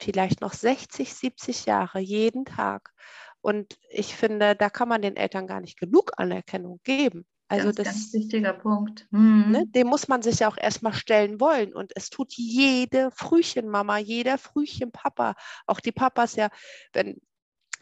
vielleicht 0.00 0.40
noch 0.40 0.52
60, 0.52 1.14
70 1.14 1.66
Jahre, 1.66 2.00
jeden 2.00 2.44
Tag. 2.44 2.92
Und 3.40 3.78
ich 3.90 4.14
finde, 4.14 4.54
da 4.54 4.70
kann 4.70 4.88
man 4.88 5.02
den 5.02 5.16
Eltern 5.16 5.46
gar 5.46 5.60
nicht 5.60 5.78
genug 5.78 6.12
Anerkennung 6.16 6.80
geben. 6.84 7.26
Also 7.48 7.66
ganz, 7.66 7.76
das 7.76 7.86
ganz 7.86 8.12
wichtiger 8.14 8.52
Punkt. 8.54 9.06
Mhm. 9.10 9.50
Ne, 9.50 9.66
dem 9.66 9.88
muss 9.88 10.08
man 10.08 10.22
sich 10.22 10.38
ja 10.40 10.48
auch 10.48 10.56
erstmal 10.56 10.94
stellen 10.94 11.40
wollen. 11.40 11.74
Und 11.74 11.92
es 11.96 12.08
tut 12.08 12.32
jede 12.32 13.10
Frühchenmama, 13.10 13.98
jeder 13.98 14.38
Frühchenpapa, 14.38 15.34
auch 15.66 15.80
die 15.80 15.92
Papas 15.92 16.36
ja, 16.36 16.48
wenn 16.92 17.20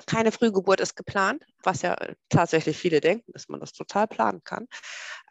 keine 0.06 0.32
Frühgeburt 0.32 0.80
ist 0.80 0.96
geplant, 0.96 1.44
was 1.62 1.82
ja 1.82 1.96
tatsächlich 2.28 2.76
viele 2.76 3.00
denken, 3.00 3.32
dass 3.32 3.48
man 3.48 3.60
das 3.60 3.72
total 3.72 4.06
planen 4.06 4.42
kann. 4.44 4.66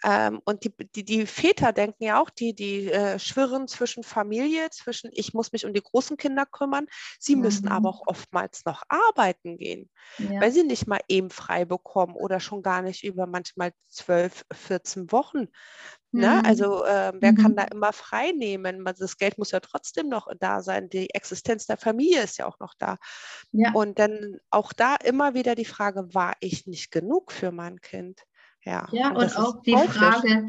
Ähm, 0.03 0.41
und 0.45 0.63
die, 0.63 0.73
die, 0.95 1.03
die, 1.03 1.25
Väter 1.25 1.73
denken 1.73 2.03
ja 2.03 2.21
auch, 2.21 2.29
die, 2.29 2.53
die 2.53 2.91
äh, 2.91 3.19
schwirren 3.19 3.67
zwischen 3.67 4.03
Familie, 4.03 4.69
zwischen 4.69 5.09
ich 5.13 5.33
muss 5.33 5.51
mich 5.51 5.65
um 5.65 5.73
die 5.73 5.81
großen 5.81 6.15
Kinder 6.15 6.45
kümmern. 6.45 6.87
Sie 7.19 7.35
mhm. 7.35 7.41
müssen 7.41 7.67
aber 7.67 7.89
auch 7.89 8.07
oftmals 8.07 8.63
noch 8.65 8.83
arbeiten 8.87 9.57
gehen, 9.57 9.89
ja. 10.17 10.39
weil 10.39 10.51
sie 10.51 10.63
nicht 10.63 10.87
mal 10.87 11.01
eben 11.09 11.29
frei 11.29 11.65
bekommen 11.65 12.15
oder 12.15 12.39
schon 12.39 12.61
gar 12.61 12.81
nicht 12.81 13.03
über 13.03 13.27
manchmal 13.27 13.73
zwölf, 13.89 14.45
14 14.53 15.11
Wochen. 15.11 15.47
Ne? 16.11 16.27
Mhm. 16.27 16.45
Also 16.45 16.83
äh, 16.85 17.13
wer 17.19 17.33
mhm. 17.33 17.37
kann 17.37 17.55
da 17.55 17.63
immer 17.65 17.93
frei 17.93 18.31
nehmen? 18.31 18.83
Das 18.83 19.17
Geld 19.17 19.37
muss 19.37 19.51
ja 19.51 19.59
trotzdem 19.59 20.09
noch 20.09 20.27
da 20.39 20.61
sein. 20.61 20.89
Die 20.89 21.13
Existenz 21.13 21.67
der 21.67 21.77
Familie 21.77 22.23
ist 22.23 22.37
ja 22.37 22.47
auch 22.47 22.59
noch 22.59 22.73
da. 22.77 22.97
Ja. 23.51 23.73
Und 23.73 23.99
dann 23.99 24.37
auch 24.49 24.73
da 24.73 24.95
immer 24.95 25.35
wieder 25.35 25.53
die 25.53 25.65
Frage, 25.65 26.13
war 26.13 26.33
ich 26.39 26.65
nicht 26.65 26.91
genug 26.91 27.31
für 27.31 27.51
mein 27.51 27.79
Kind? 27.81 28.23
Ja, 28.65 28.87
ja 28.91 29.09
und, 29.09 29.17
und 29.17 29.37
auch 29.37 29.61
die 29.61 29.75
häufig. 29.75 29.91
Frage, 29.91 30.47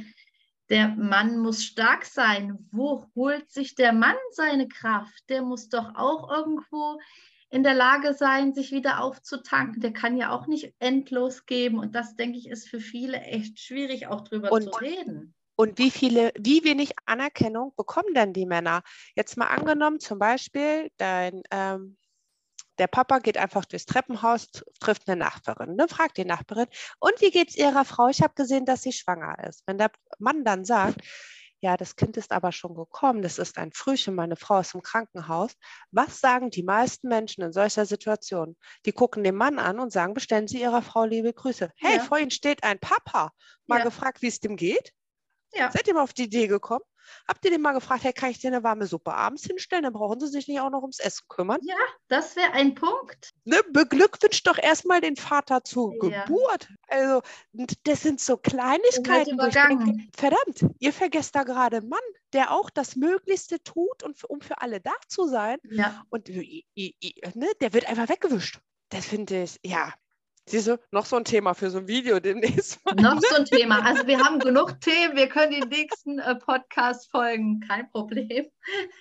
der 0.70 0.88
Mann 0.88 1.38
muss 1.38 1.64
stark 1.64 2.06
sein. 2.06 2.66
Wo 2.70 3.04
holt 3.14 3.50
sich 3.50 3.74
der 3.74 3.92
Mann 3.92 4.16
seine 4.32 4.66
Kraft? 4.66 5.28
Der 5.28 5.42
muss 5.42 5.68
doch 5.68 5.94
auch 5.94 6.30
irgendwo 6.30 6.98
in 7.50 7.64
der 7.64 7.74
Lage 7.74 8.14
sein, 8.14 8.54
sich 8.54 8.70
wieder 8.70 9.02
aufzutanken. 9.02 9.82
Der 9.82 9.92
kann 9.92 10.16
ja 10.16 10.30
auch 10.30 10.46
nicht 10.46 10.72
endlos 10.78 11.44
geben. 11.44 11.78
Und 11.78 11.94
das, 11.96 12.14
denke 12.14 12.38
ich, 12.38 12.48
ist 12.48 12.68
für 12.68 12.80
viele 12.80 13.20
echt 13.20 13.58
schwierig, 13.58 14.06
auch 14.06 14.22
drüber 14.22 14.52
und, 14.52 14.62
zu 14.62 14.70
reden. 14.70 15.34
Und 15.60 15.76
wie 15.76 15.90
viele, 15.90 16.32
wie 16.38 16.64
wenig 16.64 16.94
Anerkennung 17.04 17.74
bekommen 17.76 18.14
denn 18.14 18.32
die 18.32 18.46
Männer? 18.46 18.80
Jetzt 19.14 19.36
mal 19.36 19.48
angenommen, 19.48 20.00
zum 20.00 20.18
Beispiel, 20.18 20.90
dein, 20.96 21.42
ähm, 21.50 21.98
der 22.78 22.86
Papa 22.86 23.18
geht 23.18 23.36
einfach 23.36 23.66
durchs 23.66 23.84
Treppenhaus, 23.84 24.48
trifft 24.80 25.06
eine 25.06 25.18
Nachbarin, 25.18 25.76
ne, 25.76 25.86
fragt 25.86 26.16
die 26.16 26.24
Nachbarin, 26.24 26.68
und 26.98 27.20
wie 27.20 27.30
geht 27.30 27.50
es 27.50 27.56
ihrer 27.58 27.84
Frau? 27.84 28.08
Ich 28.08 28.22
habe 28.22 28.32
gesehen, 28.34 28.64
dass 28.64 28.80
sie 28.80 28.94
schwanger 28.94 29.36
ist. 29.46 29.62
Wenn 29.66 29.76
der 29.76 29.90
Mann 30.18 30.44
dann 30.44 30.64
sagt, 30.64 31.02
ja, 31.60 31.76
das 31.76 31.94
Kind 31.94 32.16
ist 32.16 32.32
aber 32.32 32.52
schon 32.52 32.74
gekommen, 32.74 33.20
das 33.20 33.38
ist 33.38 33.58
ein 33.58 33.70
Frühchen, 33.74 34.14
meine 34.14 34.36
Frau 34.36 34.60
ist 34.60 34.74
im 34.74 34.80
Krankenhaus. 34.80 35.52
Was 35.90 36.20
sagen 36.20 36.48
die 36.48 36.62
meisten 36.62 37.08
Menschen 37.08 37.44
in 37.44 37.52
solcher 37.52 37.84
Situation? 37.84 38.56
Die 38.86 38.92
gucken 38.92 39.24
den 39.24 39.36
Mann 39.36 39.58
an 39.58 39.78
und 39.78 39.92
sagen, 39.92 40.14
bestellen 40.14 40.48
Sie 40.48 40.62
Ihrer 40.62 40.80
Frau 40.80 41.04
liebe 41.04 41.34
Grüße. 41.34 41.70
Hey, 41.76 41.98
ja. 41.98 42.02
vor 42.02 42.18
Ihnen 42.18 42.30
steht 42.30 42.64
ein 42.64 42.78
Papa. 42.78 43.32
Mal 43.66 43.80
ja. 43.80 43.84
gefragt, 43.84 44.22
wie 44.22 44.28
es 44.28 44.40
dem 44.40 44.56
geht? 44.56 44.94
Ja. 45.52 45.70
Seid 45.72 45.88
ihr 45.88 45.94
mal 45.94 46.02
auf 46.02 46.12
die 46.12 46.24
Idee 46.24 46.46
gekommen? 46.46 46.84
Habt 47.26 47.44
ihr 47.44 47.50
den 47.50 47.60
mal 47.60 47.72
gefragt, 47.72 48.04
hey, 48.04 48.12
kann 48.12 48.30
ich 48.30 48.38
dir 48.38 48.48
eine 48.48 48.62
warme 48.62 48.86
Suppe 48.86 49.12
abends 49.14 49.44
hinstellen? 49.44 49.82
Dann 49.82 49.92
brauchen 49.92 50.20
sie 50.20 50.28
sich 50.28 50.46
nicht 50.46 50.60
auch 50.60 50.70
noch 50.70 50.82
ums 50.82 51.00
Essen 51.00 51.24
kümmern. 51.28 51.58
Ja, 51.62 51.74
das 52.08 52.36
wäre 52.36 52.52
ein 52.52 52.74
Punkt. 52.74 53.32
Ne, 53.44 53.60
beglückwünscht 53.72 54.46
doch 54.46 54.58
erstmal 54.58 55.00
den 55.00 55.16
Vater 55.16 55.64
zur 55.64 55.92
ja. 56.04 56.24
Geburt. 56.24 56.68
Also, 56.88 57.22
das 57.84 58.02
sind 58.02 58.20
so 58.20 58.36
Kleinigkeiten. 58.36 59.36
Denke, 59.38 60.08
verdammt, 60.16 60.66
ihr 60.78 60.92
vergesst 60.92 61.34
da 61.34 61.42
gerade 61.42 61.78
einen 61.78 61.88
Mann, 61.88 61.98
der 62.32 62.52
auch 62.52 62.70
das 62.70 62.94
Möglichste 62.96 63.62
tut, 63.62 64.02
und, 64.02 64.22
um 64.24 64.40
für 64.40 64.60
alle 64.60 64.80
da 64.80 64.92
zu 65.08 65.26
sein. 65.26 65.58
Ja. 65.64 66.04
Und 66.10 66.28
ne, 66.28 67.52
der 67.60 67.72
wird 67.72 67.88
einfach 67.88 68.08
weggewischt. 68.08 68.60
Das 68.90 69.06
finde 69.06 69.42
ich, 69.42 69.58
ja, 69.64 69.92
Siehst 70.46 70.66
du, 70.66 70.78
noch 70.90 71.06
so 71.06 71.16
ein 71.16 71.24
Thema 71.24 71.54
für 71.54 71.70
so 71.70 71.78
ein 71.78 71.86
Video 71.86 72.18
demnächst. 72.18 72.84
Mal. 72.84 72.94
Noch 72.94 73.20
so 73.20 73.36
ein 73.36 73.44
Thema. 73.44 73.84
Also 73.84 74.06
wir 74.06 74.18
haben 74.18 74.38
genug 74.38 74.80
Themen, 74.80 75.16
wir 75.16 75.28
können 75.28 75.52
die 75.52 75.60
nächsten 75.60 76.18
äh, 76.18 76.34
Podcast 76.34 77.10
folgen, 77.10 77.60
kein 77.60 77.88
Problem. 77.90 78.46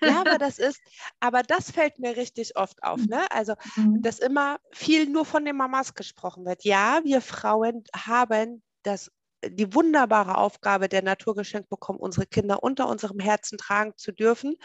Ja, 0.01 0.21
aber 0.21 0.37
das 0.37 0.59
ist, 0.59 0.79
aber 1.19 1.41
das 1.43 1.71
fällt 1.71 1.99
mir 1.99 2.15
richtig 2.15 2.55
oft 2.55 2.83
auf, 2.83 2.99
ne? 3.05 3.25
Also, 3.31 3.53
mhm. 3.75 4.01
dass 4.01 4.19
immer 4.19 4.59
viel 4.71 5.09
nur 5.09 5.25
von 5.25 5.45
den 5.45 5.57
Mamas 5.57 5.95
gesprochen 5.95 6.45
wird. 6.45 6.63
Ja, 6.63 7.01
wir 7.03 7.21
Frauen 7.21 7.83
haben 7.95 8.61
das 8.83 9.11
die 9.45 9.73
wunderbare 9.73 10.37
Aufgabe 10.37 10.89
der 10.89 11.01
Natur 11.01 11.35
geschenkt 11.35 11.69
bekommen, 11.69 11.99
unsere 11.99 12.25
Kinder 12.25 12.63
unter 12.63 12.87
unserem 12.87 13.19
Herzen 13.19 13.57
tragen 13.57 13.93
zu 13.95 14.11
dürfen. 14.11 14.55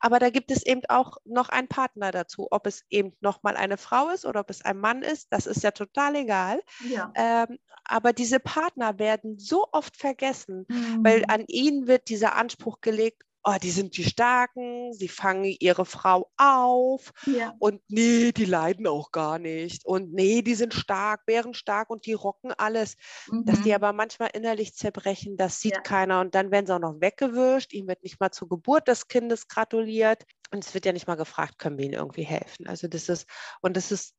Aber 0.00 0.18
da 0.18 0.30
gibt 0.30 0.50
es 0.50 0.64
eben 0.64 0.82
auch 0.88 1.16
noch 1.24 1.48
einen 1.48 1.68
Partner 1.68 2.10
dazu. 2.10 2.48
Ob 2.50 2.66
es 2.66 2.84
eben 2.90 3.16
nochmal 3.20 3.56
eine 3.56 3.76
Frau 3.76 4.10
ist 4.10 4.26
oder 4.26 4.40
ob 4.40 4.50
es 4.50 4.64
ein 4.64 4.78
Mann 4.78 5.02
ist, 5.02 5.28
das 5.30 5.46
ist 5.46 5.62
ja 5.62 5.70
total 5.70 6.16
egal. 6.16 6.60
Ja. 6.88 7.12
Ähm, 7.14 7.58
aber 7.84 8.12
diese 8.12 8.40
Partner 8.40 8.98
werden 8.98 9.38
so 9.38 9.66
oft 9.72 9.96
vergessen, 9.96 10.66
mhm. 10.68 11.04
weil 11.04 11.24
an 11.28 11.44
ihnen 11.46 11.86
wird 11.86 12.08
dieser 12.08 12.36
Anspruch 12.36 12.80
gelegt, 12.80 13.22
oh, 13.44 13.56
die 13.62 13.70
sind 13.70 13.96
die 13.96 14.04
Starken, 14.04 14.92
sie 14.92 15.08
fangen 15.08 15.44
ihre 15.60 15.84
Frau 15.84 16.30
auf 16.36 17.12
ja. 17.26 17.54
und 17.58 17.82
nee, 17.88 18.32
die 18.32 18.46
leiden 18.46 18.86
auch 18.86 19.12
gar 19.12 19.38
nicht 19.38 19.84
und 19.84 20.12
nee, 20.12 20.42
die 20.42 20.54
sind 20.54 20.74
stark, 20.74 21.22
wären 21.26 21.54
stark 21.54 21.90
und 21.90 22.06
die 22.06 22.14
rocken 22.14 22.52
alles. 22.52 22.96
Mhm. 23.30 23.44
Dass 23.44 23.62
die 23.62 23.68
mhm. 23.68 23.74
aber 23.74 23.92
manchmal 23.92 24.30
innerlich 24.32 24.74
zerbrechen, 24.74 25.36
das 25.36 25.60
sieht 25.60 25.74
ja. 25.74 25.80
keiner 25.80 26.20
und 26.20 26.34
dann 26.34 26.50
werden 26.50 26.66
sie 26.66 26.74
auch 26.74 26.80
noch 26.80 27.00
weggewischt, 27.00 27.72
ihm 27.72 27.86
wird 27.86 28.02
nicht 28.02 28.18
mal 28.18 28.30
zur 28.30 28.48
Geburt 28.48 28.88
des 28.88 29.08
Kindes 29.08 29.48
gratuliert 29.48 30.24
und 30.50 30.64
es 30.64 30.72
wird 30.72 30.86
ja 30.86 30.92
nicht 30.92 31.06
mal 31.06 31.16
gefragt, 31.16 31.58
können 31.58 31.78
wir 31.78 31.84
ihnen 31.84 31.94
irgendwie 31.94 32.24
helfen. 32.24 32.66
Also 32.66 32.88
das 32.88 33.08
ist, 33.08 33.28
und 33.60 33.76
das 33.76 33.92
ist 33.92 34.14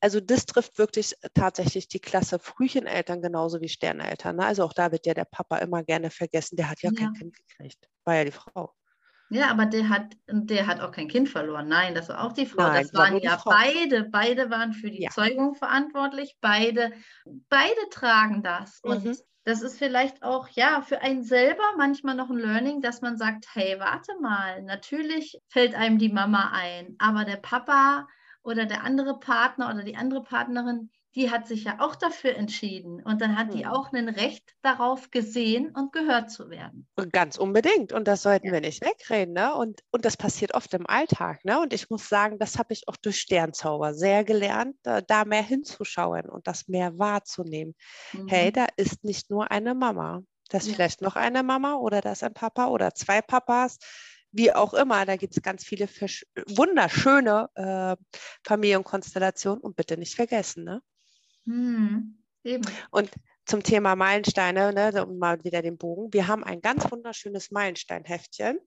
also 0.00 0.20
das 0.20 0.46
trifft 0.46 0.78
wirklich 0.78 1.14
tatsächlich 1.34 1.88
die 1.88 2.00
Klasse 2.00 2.38
Frühcheneltern 2.38 3.22
genauso 3.22 3.60
wie 3.60 3.68
Sterneltern. 3.68 4.36
Ne? 4.36 4.44
Also 4.44 4.64
auch 4.64 4.72
da 4.72 4.92
wird 4.92 5.06
ja 5.06 5.14
der 5.14 5.24
Papa 5.24 5.58
immer 5.58 5.82
gerne 5.82 6.10
vergessen, 6.10 6.56
der 6.56 6.70
hat 6.70 6.82
ja, 6.82 6.90
ja. 6.92 6.98
kein 6.98 7.12
Kind 7.14 7.34
gekriegt 7.34 7.88
war 8.04 8.14
ja 8.16 8.24
die 8.24 8.32
Frau. 8.32 8.72
Ja, 9.30 9.50
aber 9.50 9.66
der 9.66 9.88
hat, 9.88 10.12
der 10.28 10.66
hat 10.66 10.80
auch 10.80 10.92
kein 10.92 11.08
Kind 11.08 11.28
verloren. 11.28 11.66
Nein, 11.66 11.94
das 11.94 12.08
war 12.08 12.22
auch 12.22 12.32
die 12.32 12.46
Frau. 12.46 12.62
Nein, 12.62 12.82
das 12.82 12.94
waren 12.94 13.14
war 13.14 13.22
ja 13.22 13.38
Frau. 13.38 13.50
beide. 13.50 14.04
Beide 14.04 14.50
waren 14.50 14.74
für 14.74 14.90
die 14.90 15.02
ja. 15.02 15.10
Zeugung 15.10 15.54
verantwortlich. 15.54 16.36
Beide, 16.40 16.92
beide 17.48 17.88
tragen 17.90 18.42
das. 18.42 18.80
Mhm. 18.84 18.90
Und 18.90 19.18
das 19.44 19.62
ist 19.62 19.78
vielleicht 19.78 20.22
auch, 20.22 20.48
ja, 20.50 20.82
für 20.82 21.00
einen 21.00 21.24
selber 21.24 21.64
manchmal 21.76 22.14
noch 22.14 22.30
ein 22.30 22.38
Learning, 22.38 22.80
dass 22.80 23.00
man 23.00 23.16
sagt, 23.16 23.46
hey, 23.54 23.78
warte 23.78 24.12
mal, 24.20 24.62
natürlich 24.62 25.38
fällt 25.48 25.74
einem 25.74 25.98
die 25.98 26.12
Mama 26.12 26.52
ein, 26.54 26.94
aber 26.98 27.24
der 27.24 27.36
Papa 27.36 28.06
oder 28.44 28.66
der 28.66 28.84
andere 28.84 29.18
Partner 29.18 29.70
oder 29.70 29.82
die 29.82 29.96
andere 29.96 30.22
Partnerin, 30.22 30.90
die 31.14 31.30
hat 31.30 31.46
sich 31.46 31.64
ja 31.64 31.76
auch 31.78 31.94
dafür 31.94 32.34
entschieden 32.34 33.00
und 33.02 33.20
dann 33.20 33.38
hat 33.38 33.48
mhm. 33.48 33.58
die 33.58 33.66
auch 33.66 33.92
ein 33.92 34.08
Recht 34.08 34.54
darauf 34.62 35.10
gesehen 35.10 35.70
und 35.70 35.92
gehört 35.92 36.30
zu 36.30 36.50
werden. 36.50 36.88
Ganz 37.12 37.38
unbedingt 37.38 37.92
und 37.92 38.08
das 38.08 38.22
sollten 38.22 38.48
ja. 38.48 38.52
wir 38.52 38.60
nicht 38.60 38.84
wegreden. 38.84 39.34
Ne? 39.34 39.54
Und, 39.54 39.80
und 39.92 40.04
das 40.04 40.16
passiert 40.16 40.54
oft 40.54 40.74
im 40.74 40.86
Alltag. 40.86 41.44
Ne? 41.44 41.60
Und 41.60 41.72
ich 41.72 41.88
muss 41.88 42.08
sagen, 42.08 42.38
das 42.38 42.58
habe 42.58 42.72
ich 42.72 42.88
auch 42.88 42.96
durch 42.96 43.20
Sternzauber 43.20 43.94
sehr 43.94 44.24
gelernt, 44.24 44.76
da, 44.82 45.00
da 45.00 45.24
mehr 45.24 45.42
hinzuschauen 45.42 46.28
und 46.28 46.46
das 46.46 46.66
mehr 46.68 46.98
wahrzunehmen. 46.98 47.74
Mhm. 48.12 48.28
Hey, 48.28 48.52
da 48.52 48.66
ist 48.76 49.04
nicht 49.04 49.30
nur 49.30 49.50
eine 49.50 49.74
Mama. 49.74 50.22
Da 50.50 50.58
ist 50.58 50.66
ja. 50.66 50.74
vielleicht 50.74 51.00
noch 51.00 51.16
eine 51.16 51.42
Mama 51.42 51.76
oder 51.76 52.00
da 52.00 52.12
ist 52.12 52.22
ein 52.22 52.34
Papa 52.34 52.66
oder 52.66 52.94
zwei 52.94 53.22
Papas 53.22 53.78
wie 54.34 54.52
auch 54.52 54.74
immer, 54.74 55.06
da 55.06 55.16
gibt 55.16 55.36
es 55.36 55.42
ganz 55.42 55.64
viele 55.64 55.88
wunderschöne 56.48 57.48
äh, 57.54 57.96
Familienkonstellationen 58.44 59.60
und 59.60 59.76
bitte 59.76 59.96
nicht 59.96 60.14
vergessen. 60.14 60.64
Ne? 60.64 60.82
Hm, 61.46 62.18
eben. 62.42 62.64
Und 62.90 63.10
zum 63.46 63.62
Thema 63.62 63.94
Meilensteine, 63.94 64.72
ne, 64.72 65.06
um 65.06 65.18
mal 65.18 65.42
wieder 65.44 65.62
den 65.62 65.76
Bogen. 65.76 66.12
Wir 66.12 66.26
haben 66.26 66.44
ein 66.44 66.60
ganz 66.60 66.90
wunderschönes 66.90 67.50
Meilensteinheftchen. 67.50 68.58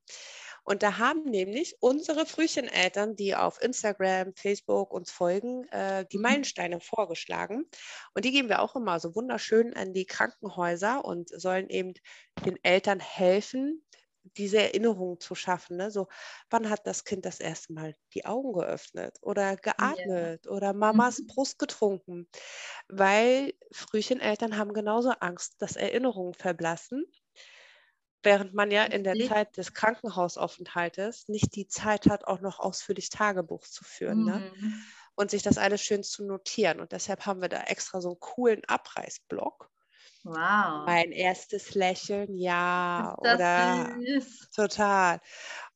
Und 0.64 0.84
da 0.84 0.98
haben 0.98 1.24
nämlich 1.24 1.78
unsere 1.80 2.26
Frühcheneltern, 2.26 3.16
die 3.16 3.36
auf 3.36 3.62
Instagram, 3.62 4.34
Facebook 4.36 4.92
uns 4.92 5.12
folgen, 5.12 5.64
äh, 5.70 6.06
die 6.12 6.18
mhm. 6.18 6.24
Meilensteine 6.24 6.82
vorgeschlagen. 6.82 7.66
Und 8.14 8.26
die 8.26 8.32
geben 8.32 8.50
wir 8.50 8.62
auch 8.62 8.76
immer 8.76 9.00
so 9.00 9.16
wunderschön 9.16 9.74
an 9.76 9.94
die 9.94 10.06
Krankenhäuser 10.06 11.06
und 11.06 11.30
sollen 11.30 11.70
eben 11.70 11.94
den 12.46 12.62
Eltern 12.64 13.00
helfen, 13.00 13.82
diese 14.36 14.58
Erinnerung 14.58 15.20
zu 15.20 15.36
schaffen. 15.36 15.78
Ne? 15.78 15.92
So, 15.92 16.08
wann 16.50 16.70
hat 16.70 16.86
das 16.86 17.04
Kind 17.04 17.26
das 17.26 17.40
erste 17.40 17.74
Mal 17.74 17.96
die 18.14 18.26
Augen 18.26 18.54
geöffnet 18.54 19.18
oder 19.22 19.56
geatmet 19.56 20.46
ja. 20.46 20.52
oder 20.52 20.74
Mamas 20.74 21.20
mhm. 21.20 21.28
Brust 21.28 21.60
getrunken? 21.60 22.28
Weil 22.88 23.54
Frühcheneltern 23.72 24.58
haben 24.58 24.74
genauso 24.74 25.12
Angst, 25.12 25.62
dass 25.62 25.76
Erinnerungen 25.76 26.34
verblassen, 26.34 27.06
während 28.24 28.54
man 28.54 28.72
ja 28.72 28.84
in 28.84 29.04
der 29.04 29.16
Zeit 29.28 29.58
des 29.58 29.74
Krankenhausaufenthaltes 29.74 31.28
nicht 31.28 31.56
die 31.56 31.68
Zeit 31.68 32.08
hat, 32.08 32.26
auch 32.26 32.42
noch 32.42 32.60
ausführlich 32.60 33.10
Tagebuch 33.10 33.66
zu 33.66 33.84
führen. 33.84 34.26
Ne? 34.26 34.52
Mhm. 34.56 34.68
Ne? 34.68 34.74
Und 35.16 35.32
sich 35.32 35.42
das 35.42 35.58
alles 35.58 35.82
schön 35.82 36.04
zu 36.04 36.24
notieren. 36.26 36.80
Und 36.80 36.92
deshalb 36.92 37.26
haben 37.26 37.42
wir 37.42 37.50
da 37.50 37.62
extra 37.64 38.02
so 38.02 38.10
einen 38.10 38.20
coolen 38.20 38.64
Abreißblock 38.66 39.72
Wow. 40.28 40.86
Mein 40.86 41.12
erstes 41.14 41.74
Lächeln, 41.74 42.36
ja. 42.36 43.16
Oder 43.20 43.98
süß. 43.98 44.52
total. 44.52 45.22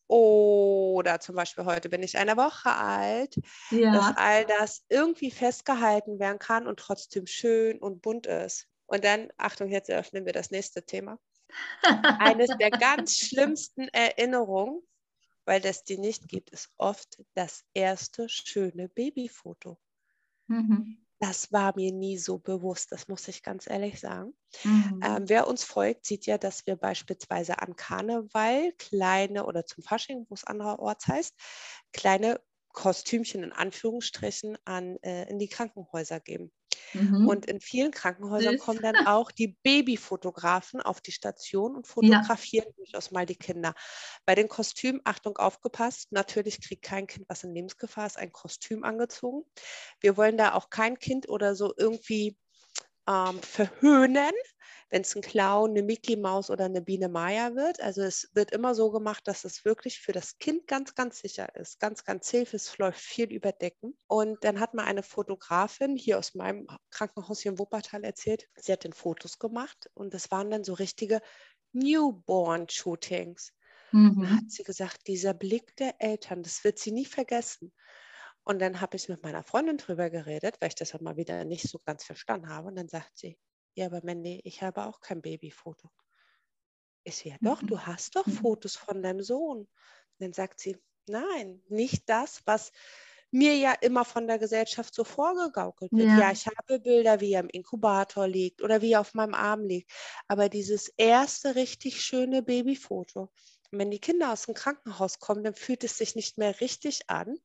Oder 0.08 1.22
zum 1.22 1.36
Beispiel 1.36 1.63
heute 1.63 1.88
bin 1.88 2.03
ich 2.03 2.17
eine 2.17 2.36
Woche 2.36 2.70
alt, 2.70 3.36
ja. 3.72 3.91
dass 3.93 4.17
all 4.17 4.46
das 4.46 4.84
irgendwie 4.89 5.31
festgehalten 5.31 6.20
werden 6.20 6.38
kann 6.38 6.67
und 6.67 6.79
trotzdem 6.79 7.27
schön 7.27 7.79
und 7.79 8.01
bunt 8.01 8.27
ist. 8.27 8.67
Und 8.88 9.05
dann, 9.05 9.29
Achtung, 9.38 9.70
jetzt 9.70 9.89
eröffnen 9.89 10.25
wir 10.25 10.34
das 10.34 10.51
nächste 10.51 10.84
Thema. 10.86 11.17
Eines 12.20 12.50
der 12.58 12.72
ganz 12.72 13.15
schlimmsten 13.17 13.88
Erinnerungen, 13.88 14.81
weil 15.46 15.62
das 15.62 15.86
die 15.86 15.98
nicht 15.98 16.27
gibt, 16.27 16.50
ist 16.50 16.70
oft 16.77 17.24
das 17.34 17.63
erste 17.74 18.27
schöne 18.27 18.89
Babyfoto. 18.89 19.77
Mhm. 20.48 21.00
Das 21.22 21.51
war 21.54 21.74
mir 21.78 21.94
nie 21.94 22.18
so 22.18 22.38
bewusst, 22.40 22.92
das 22.92 23.08
muss 23.08 23.28
ich 23.30 23.44
ganz 23.44 23.68
ehrlich 23.68 24.00
sagen. 24.00 24.34
Mhm. 24.66 25.06
Ähm, 25.06 25.30
wer 25.30 25.48
uns 25.48 25.63
folgt, 25.63 26.06
sieht 26.06 26.25
ja, 26.25 26.38
dass 26.38 26.66
wir 26.68 26.75
beispielsweise 26.75 27.60
an 27.62 27.75
Karneval 27.75 28.74
kleine 28.80 29.46
oder 29.46 29.66
zum 29.66 29.84
Fasching, 29.84 30.25
wo 30.30 30.34
es 30.36 30.44
andererorts 30.46 31.08
heißt, 31.08 31.36
kleine 31.94 32.42
Kostümchen 32.70 33.44
in 33.44 33.54
Anführungsstrichen 33.54 34.58
an, 34.66 34.98
äh, 35.04 35.30
in 35.30 35.40
die 35.40 35.50
Krankenhäuser 35.50 36.20
geben. 36.20 36.51
Mhm. 36.93 37.27
Und 37.27 37.45
in 37.45 37.59
vielen 37.59 37.91
Krankenhäusern 37.91 38.57
Süß. 38.57 38.61
kommen 38.61 38.81
dann 38.81 38.95
auch 39.07 39.31
die 39.31 39.57
Babyfotografen 39.63 40.81
auf 40.81 41.01
die 41.01 41.11
Station 41.11 41.75
und 41.75 41.87
fotografieren 41.87 42.67
ja. 42.67 42.74
durchaus 42.77 43.11
mal 43.11 43.25
die 43.25 43.35
Kinder. 43.35 43.74
Bei 44.25 44.35
den 44.35 44.48
Kostümen, 44.48 45.01
Achtung, 45.03 45.37
aufgepasst, 45.37 46.11
natürlich 46.11 46.61
kriegt 46.61 46.83
kein 46.83 47.07
Kind, 47.07 47.25
was 47.29 47.44
in 47.44 47.53
Lebensgefahr 47.53 48.07
ist, 48.07 48.17
ein 48.17 48.31
Kostüm 48.31 48.83
angezogen. 48.83 49.44
Wir 50.00 50.17
wollen 50.17 50.37
da 50.37 50.53
auch 50.53 50.70
kein 50.70 51.00
Kind 51.00 51.29
oder 51.29 51.55
so 51.55 51.74
irgendwie 51.77 52.37
ähm, 53.07 53.39
verhöhnen, 53.41 54.31
wenn 54.92 55.04
es 55.04 55.16
ein 55.16 55.22
Clown, 55.22 55.72
eine 55.72 55.84
Mickey 55.84 56.18
Maus 56.18 56.50
oder 56.50 56.66
eine 56.66 56.82
Biene 56.82 57.08
Maya 57.08 57.56
wird. 57.56 57.80
Also 57.82 58.01
es 58.01 58.30
wird 58.34 58.51
immer 58.51 58.75
so 58.75 58.92
gemacht, 58.92 59.25
dass 59.25 59.46
es 59.46 59.64
wirklich 59.64 60.01
für 60.01 60.12
das 60.12 60.38
Kind 60.38 60.68
ganz, 60.68 60.94
ganz 60.96 61.20
sicher 61.20 61.56
ist. 61.56 61.80
Ganz, 61.80 62.04
ganz 62.04 62.30
safe. 62.30 62.56
Es 62.56 62.77
läuft 62.77 63.00
viel 63.00 63.32
überdecken. 63.32 63.98
Und 64.08 64.44
dann 64.44 64.60
hat 64.60 64.74
mal 64.74 64.84
eine 64.84 65.01
Fotografin 65.01 65.96
hier 65.96 66.20
aus 66.20 66.36
meinem 66.36 66.68
Krankenhaus 66.90 67.40
hier 67.40 67.54
in 67.54 67.60
Wuppertal 67.60 68.04
erzählt, 68.04 68.48
sie 68.58 68.74
hat 68.74 68.84
den 68.84 68.94
Fotos 68.94 69.40
gemacht 69.40 69.90
und 69.94 70.14
das 70.14 70.30
waren 70.30 70.51
dann 70.51 70.66
so 70.66 70.74
richtige 70.74 71.22
Newborn-Shootings. 71.72 73.54
Mhm. 73.94 74.30
hat 74.30 74.50
sie 74.50 74.64
gesagt, 74.64 75.08
dieser 75.08 75.34
Blick 75.34 75.75
der 75.75 75.96
Eltern, 76.00 76.44
das 76.44 76.64
wird 76.64 76.80
sie 76.80 76.92
nie 76.92 77.06
vergessen. 77.06 77.74
Und 78.44 78.60
dann 78.60 78.82
habe 78.82 78.96
ich 78.98 79.10
mit 79.10 79.24
meiner 79.24 79.44
Freundin 79.44 79.77
drüber 79.77 80.10
geredet, 80.10 80.56
weil 80.60 80.70
ich 80.70 80.75
das 80.75 80.94
halt 80.94 81.01
mal 81.04 81.18
wieder 81.18 81.46
nicht 81.46 81.68
so 81.68 81.77
ganz 81.86 82.04
verstanden 82.04 82.50
habe. 82.50 82.70
Und 82.70 82.75
dann 82.75 82.88
sagt 82.88 83.18
sie, 83.18 83.38
ja, 83.75 83.86
aber 83.86 84.01
Mandy, 84.03 84.42
ich 84.44 84.62
habe 84.62 84.86
auch 84.86 85.00
kein 85.00 85.22
Babyfoto. 85.22 85.90
Ich 87.03 87.18
so, 87.18 87.29
ja 87.29 87.36
doch, 87.42 87.62
du 87.62 87.75
mhm. 87.75 87.86
hast 87.88 88.16
doch 88.16 88.27
mhm. 88.27 88.34
Fotos 88.34 88.75
von 88.75 89.01
deinem 89.01 89.24
Sohn. 89.24 89.60
Und 89.60 89.68
dann 90.20 90.34
sagt 90.34 90.60
sie, 90.60 90.77
nein, 91.07 91.64
nicht 91.68 92.07
das, 92.10 92.42
was 92.46 92.72
mir 93.31 93.55
ja 93.55 93.72
immer 93.74 94.03
von 94.03 94.27
der 94.27 94.38
Gesellschaft 94.38 94.94
so 94.94 95.03
vorgegaukelt 95.03 95.92
wird. 95.94 96.07
Ja. 96.07 96.20
ja, 96.20 96.31
ich 96.31 96.46
habe 96.48 96.79
Bilder, 96.79 97.22
wie 97.22 97.34
er 97.34 97.40
im 97.40 97.50
Inkubator 97.50 98.27
liegt 98.27 98.62
oder 98.62 98.81
wie 98.81 98.92
er 98.92 99.01
auf 99.01 99.14
meinem 99.14 99.34
Arm 99.34 99.64
liegt. 99.64 99.90
Aber 100.27 100.50
dieses 100.50 100.90
erste 100.98 101.55
richtig 101.55 102.01
schöne 102.01 102.44
Babyfoto, 102.44 103.31
wenn 103.72 103.90
die 103.90 104.00
Kinder 104.00 104.34
aus 104.34 104.46
dem 104.46 104.53
Krankenhaus 104.53 105.20
kommen, 105.20 105.46
dann 105.46 105.55
fühlt 105.55 105.86
es 105.86 105.98
sich 105.98 106.16
nicht 106.16 106.38
mehr 106.38 106.60
richtig 106.60 107.10
an, 107.10 107.38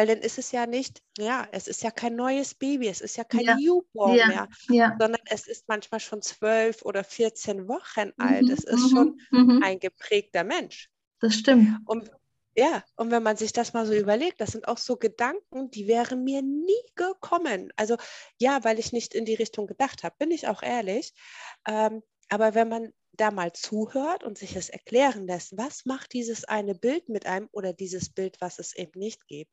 weil 0.00 0.06
dann 0.06 0.20
ist 0.20 0.38
es 0.38 0.50
ja 0.50 0.66
nicht, 0.66 1.02
ja, 1.18 1.46
es 1.52 1.68
ist 1.68 1.82
ja 1.82 1.90
kein 1.90 2.16
neues 2.16 2.54
Baby, 2.54 2.88
es 2.88 3.02
ist 3.02 3.18
ja 3.18 3.24
kein 3.24 3.42
ja. 3.42 3.54
Newborn 3.54 4.14
ja. 4.14 4.26
mehr, 4.28 4.48
ja. 4.70 4.96
sondern 4.98 5.20
es 5.26 5.46
ist 5.46 5.68
manchmal 5.68 6.00
schon 6.00 6.22
zwölf 6.22 6.80
oder 6.86 7.04
14 7.04 7.68
Wochen 7.68 8.10
alt. 8.16 8.44
Mhm. 8.44 8.50
Es 8.50 8.64
ist 8.64 8.84
mhm. 8.84 8.88
schon 8.88 9.20
mhm. 9.30 9.62
ein 9.62 9.78
geprägter 9.78 10.42
Mensch. 10.42 10.88
Das 11.20 11.34
stimmt. 11.34 11.80
Und 11.84 12.10
ja, 12.56 12.82
und 12.96 13.10
wenn 13.10 13.22
man 13.22 13.36
sich 13.36 13.52
das 13.52 13.74
mal 13.74 13.84
so 13.84 13.92
überlegt, 13.92 14.40
das 14.40 14.52
sind 14.52 14.68
auch 14.68 14.78
so 14.78 14.96
Gedanken, 14.96 15.70
die 15.70 15.86
wären 15.86 16.24
mir 16.24 16.40
nie 16.40 16.82
gekommen. 16.94 17.70
Also 17.76 17.98
ja, 18.38 18.64
weil 18.64 18.78
ich 18.78 18.94
nicht 18.94 19.14
in 19.14 19.26
die 19.26 19.34
Richtung 19.34 19.66
gedacht 19.66 20.02
habe, 20.02 20.16
bin 20.18 20.30
ich 20.30 20.48
auch 20.48 20.62
ehrlich. 20.62 21.12
Ähm, 21.68 22.02
aber 22.30 22.54
wenn 22.54 22.70
man 22.70 22.94
da 23.20 23.30
mal 23.30 23.52
zuhört 23.52 24.24
und 24.24 24.38
sich 24.38 24.56
es 24.56 24.68
erklären 24.68 25.26
lässt, 25.26 25.56
was 25.56 25.84
macht 25.84 26.12
dieses 26.12 26.44
eine 26.44 26.74
Bild 26.74 27.08
mit 27.08 27.26
einem 27.26 27.48
oder 27.52 27.72
dieses 27.72 28.10
Bild, 28.10 28.40
was 28.40 28.58
es 28.58 28.74
eben 28.74 28.98
nicht 28.98 29.26
gibt. 29.26 29.52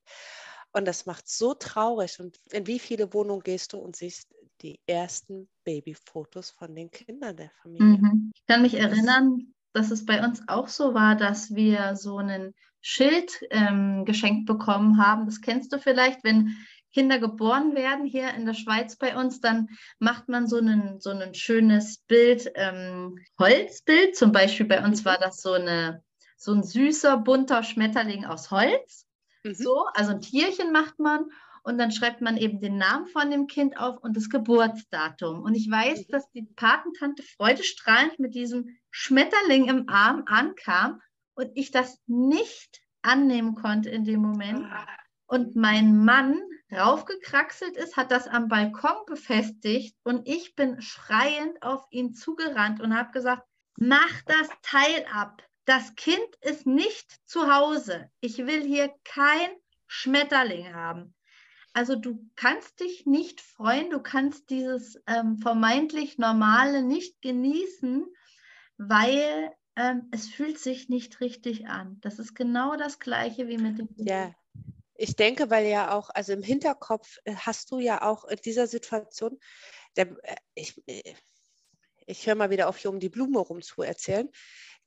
Und 0.72 0.86
das 0.86 1.06
macht 1.06 1.28
so 1.28 1.54
traurig. 1.54 2.20
Und 2.20 2.38
in 2.52 2.68
wie 2.68 2.80
viele 2.80 3.14
Wohnungen 3.14 3.42
gehst 3.42 3.74
du 3.74 3.78
und 3.78 3.96
siehst 3.96 4.34
die 4.62 4.80
ersten 4.88 5.50
Babyfotos 5.64 6.52
von 6.52 6.76
den 6.76 6.92
Kindern 6.92 7.36
der 7.36 7.52
Familie? 7.62 8.00
Mhm. 8.00 8.32
Ich 8.36 8.46
kann 8.48 8.62
mich 8.62 8.76
erinnern, 8.76 9.54
dass 9.74 9.92
es 9.92 10.06
bei 10.06 10.24
uns 10.24 10.42
auch 10.48 10.68
so 10.68 10.94
war, 10.94 11.16
dass 11.16 11.54
wir 11.54 11.96
so 11.96 12.18
ein 12.18 12.54
Schild 12.82 13.32
ähm, 13.52 14.06
geschenkt 14.06 14.46
bekommen 14.46 14.98
haben. 14.98 15.26
Das 15.26 15.42
kennst 15.42 15.74
du 15.74 15.80
vielleicht, 15.80 16.24
wenn 16.24 16.56
Kinder 16.94 17.20
geboren 17.20 17.76
werden 17.76 18.06
hier 18.06 18.34
in 18.34 18.46
der 18.46 18.54
Schweiz 18.54 18.96
bei 18.96 19.16
uns, 19.16 19.42
dann 19.42 19.70
macht 20.00 20.30
man 20.30 20.48
so 20.48 20.58
ein 20.58 21.00
so 21.00 21.10
ein 21.10 21.34
schönes 21.34 22.00
Bild, 22.08 22.52
ähm, 22.56 23.20
Holzbild. 23.40 24.16
Zum 24.16 24.32
Beispiel 24.32 24.66
bei 24.66 24.84
uns 24.84 25.06
war 25.06 25.18
das 25.18 25.42
so, 25.42 25.54
eine, 25.54 26.04
so 26.38 26.54
ein 26.54 26.64
süßer, 26.64 27.18
bunter 27.18 27.64
Schmetterling 27.64 28.26
aus 28.26 28.52
Holz. 28.52 29.06
Mhm. 29.44 29.54
So, 29.54 29.86
also 29.94 30.12
ein 30.12 30.22
Tierchen 30.22 30.72
macht 30.72 31.00
man 31.00 31.26
und 31.64 31.78
dann 31.78 31.92
schreibt 31.92 32.22
man 32.22 32.38
eben 32.38 32.62
den 32.62 32.78
Namen 32.78 33.08
von 33.08 33.30
dem 33.30 33.48
Kind 33.48 33.78
auf 33.78 33.98
und 34.02 34.16
das 34.16 34.30
Geburtsdatum. 34.30 35.42
Und 35.42 35.54
ich 35.54 35.70
weiß, 35.70 36.08
mhm. 36.08 36.12
dass 36.12 36.32
die 36.32 36.44
Patentante 36.56 37.24
freudestrahlend 37.24 38.20
mit 38.20 38.36
diesem 38.36 38.78
Schmetterling 38.90 39.68
im 39.68 39.90
Arm 39.90 40.24
ankam 40.28 41.02
und 41.36 41.52
ich 41.56 41.72
das 41.72 42.00
nicht 42.08 42.82
annehmen 43.02 43.56
konnte 43.56 43.90
in 43.90 44.06
dem 44.06 44.22
Moment. 44.22 44.66
Ah. 44.72 44.88
Und 45.28 45.58
mein 45.58 46.06
Mann 46.06 46.40
raufgekraxelt 46.72 47.78
ist, 47.78 47.98
hat 47.98 48.12
das 48.12 48.28
am 48.28 48.48
Balkon 48.48 49.06
befestigt 49.06 49.96
und 50.04 50.28
ich 50.28 50.56
bin 50.56 50.82
schreiend 50.82 51.62
auf 51.62 51.86
ihn 51.92 52.14
zugerannt 52.14 52.82
und 52.82 52.98
habe 52.98 53.12
gesagt, 53.12 53.44
mach 53.78 54.22
das 54.26 54.50
Teil 54.62 55.06
ab. 55.12 55.44
das 55.66 55.96
Kind 55.96 56.28
ist 56.40 56.66
nicht 56.66 57.12
zu 57.28 57.54
Hause. 57.54 58.10
Ich 58.22 58.38
will 58.38 58.64
hier 58.64 58.90
kein 59.04 59.50
Schmetterling 59.86 60.74
haben. 60.74 61.14
Also 61.74 61.96
du 61.96 62.28
kannst 62.36 62.80
dich 62.80 63.06
nicht 63.06 63.42
freuen, 63.42 63.90
du 63.90 64.00
kannst 64.02 64.50
dieses 64.50 65.00
ähm, 65.06 65.38
vermeintlich 65.38 66.18
Normale 66.18 66.82
nicht 66.82 67.22
genießen, 67.22 68.08
weil 68.78 69.52
ähm, 69.76 70.08
es 70.12 70.28
fühlt 70.28 70.58
sich 70.58 70.90
nicht 70.90 71.22
richtig 71.22 71.68
an. 71.68 71.98
Das 72.02 72.18
ist 72.18 72.34
genau 72.34 72.78
das 72.78 72.98
gleiche 72.98 73.48
wie 73.48 73.58
mit 73.58 73.78
dem. 73.78 73.90
Ja, 73.98 74.34
ich 74.98 75.16
denke, 75.16 75.50
weil 75.50 75.68
ja 75.68 75.94
auch, 75.94 76.10
also 76.10 76.34
im 76.34 76.44
Hinterkopf 76.44 77.18
äh, 77.24 77.36
hast 77.36 77.72
du 77.72 77.80
ja 77.80 78.02
auch 78.02 78.26
in 78.26 78.38
dieser 78.38 78.68
Situation, 78.68 79.40
der, 79.96 80.08
äh, 80.24 80.36
ich, 80.56 80.82
äh, 80.88 81.14
ich 82.06 82.26
höre 82.26 82.36
mal 82.36 82.50
wieder 82.50 82.68
auf, 82.68 82.78
hier 82.78 82.90
um 82.90 83.00
die 83.00 83.10
Blume 83.10 83.40
rum 83.40 83.62
zu 83.62 83.82
erzählen. 83.82 84.30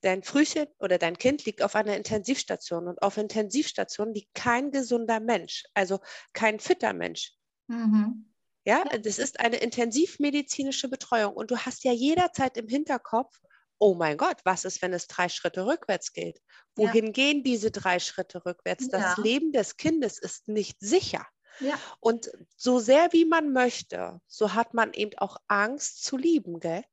Dein 0.01 0.23
Frühchen 0.23 0.67
oder 0.79 0.97
dein 0.97 1.17
Kind 1.17 1.45
liegt 1.45 1.61
auf 1.61 1.75
einer 1.75 1.95
Intensivstation 1.95 2.87
und 2.87 3.01
auf 3.01 3.17
Intensivstation 3.17 4.13
liegt 4.13 4.33
kein 4.33 4.71
gesunder 4.71 5.19
Mensch, 5.19 5.63
also 5.75 5.99
kein 6.33 6.59
fitter 6.59 6.93
Mensch. 6.93 7.33
Mhm. 7.67 8.33
Ja, 8.65 8.83
das 8.83 9.17
ist 9.17 9.39
eine 9.39 9.57
intensivmedizinische 9.57 10.89
Betreuung 10.89 11.35
und 11.35 11.51
du 11.51 11.57
hast 11.57 11.83
ja 11.83 11.91
jederzeit 11.91 12.57
im 12.57 12.67
Hinterkopf, 12.67 13.39
oh 13.81 13.95
mein 13.95 14.15
Gott, 14.15 14.37
was 14.45 14.63
ist, 14.63 14.81
wenn 14.81 14.93
es 14.93 15.07
drei 15.07 15.27
Schritte 15.27 15.65
rückwärts 15.65 16.13
geht? 16.13 16.39
Wohin 16.75 17.07
ja. 17.07 17.11
gehen 17.11 17.43
diese 17.43 17.71
drei 17.71 17.99
Schritte 17.99 18.45
rückwärts? 18.45 18.87
Das 18.89 19.17
ja. 19.17 19.23
Leben 19.23 19.51
des 19.51 19.75
Kindes 19.75 20.19
ist 20.19 20.47
nicht 20.47 20.79
sicher. 20.79 21.25
Ja. 21.59 21.77
Und 21.99 22.31
so 22.55 22.79
sehr 22.79 23.11
wie 23.11 23.25
man 23.25 23.51
möchte, 23.51 24.21
so 24.27 24.53
hat 24.53 24.75
man 24.75 24.93
eben 24.93 25.17
auch 25.17 25.37
Angst 25.47 26.03
zu 26.03 26.15
lieben, 26.15 26.59
gell? 26.59 26.83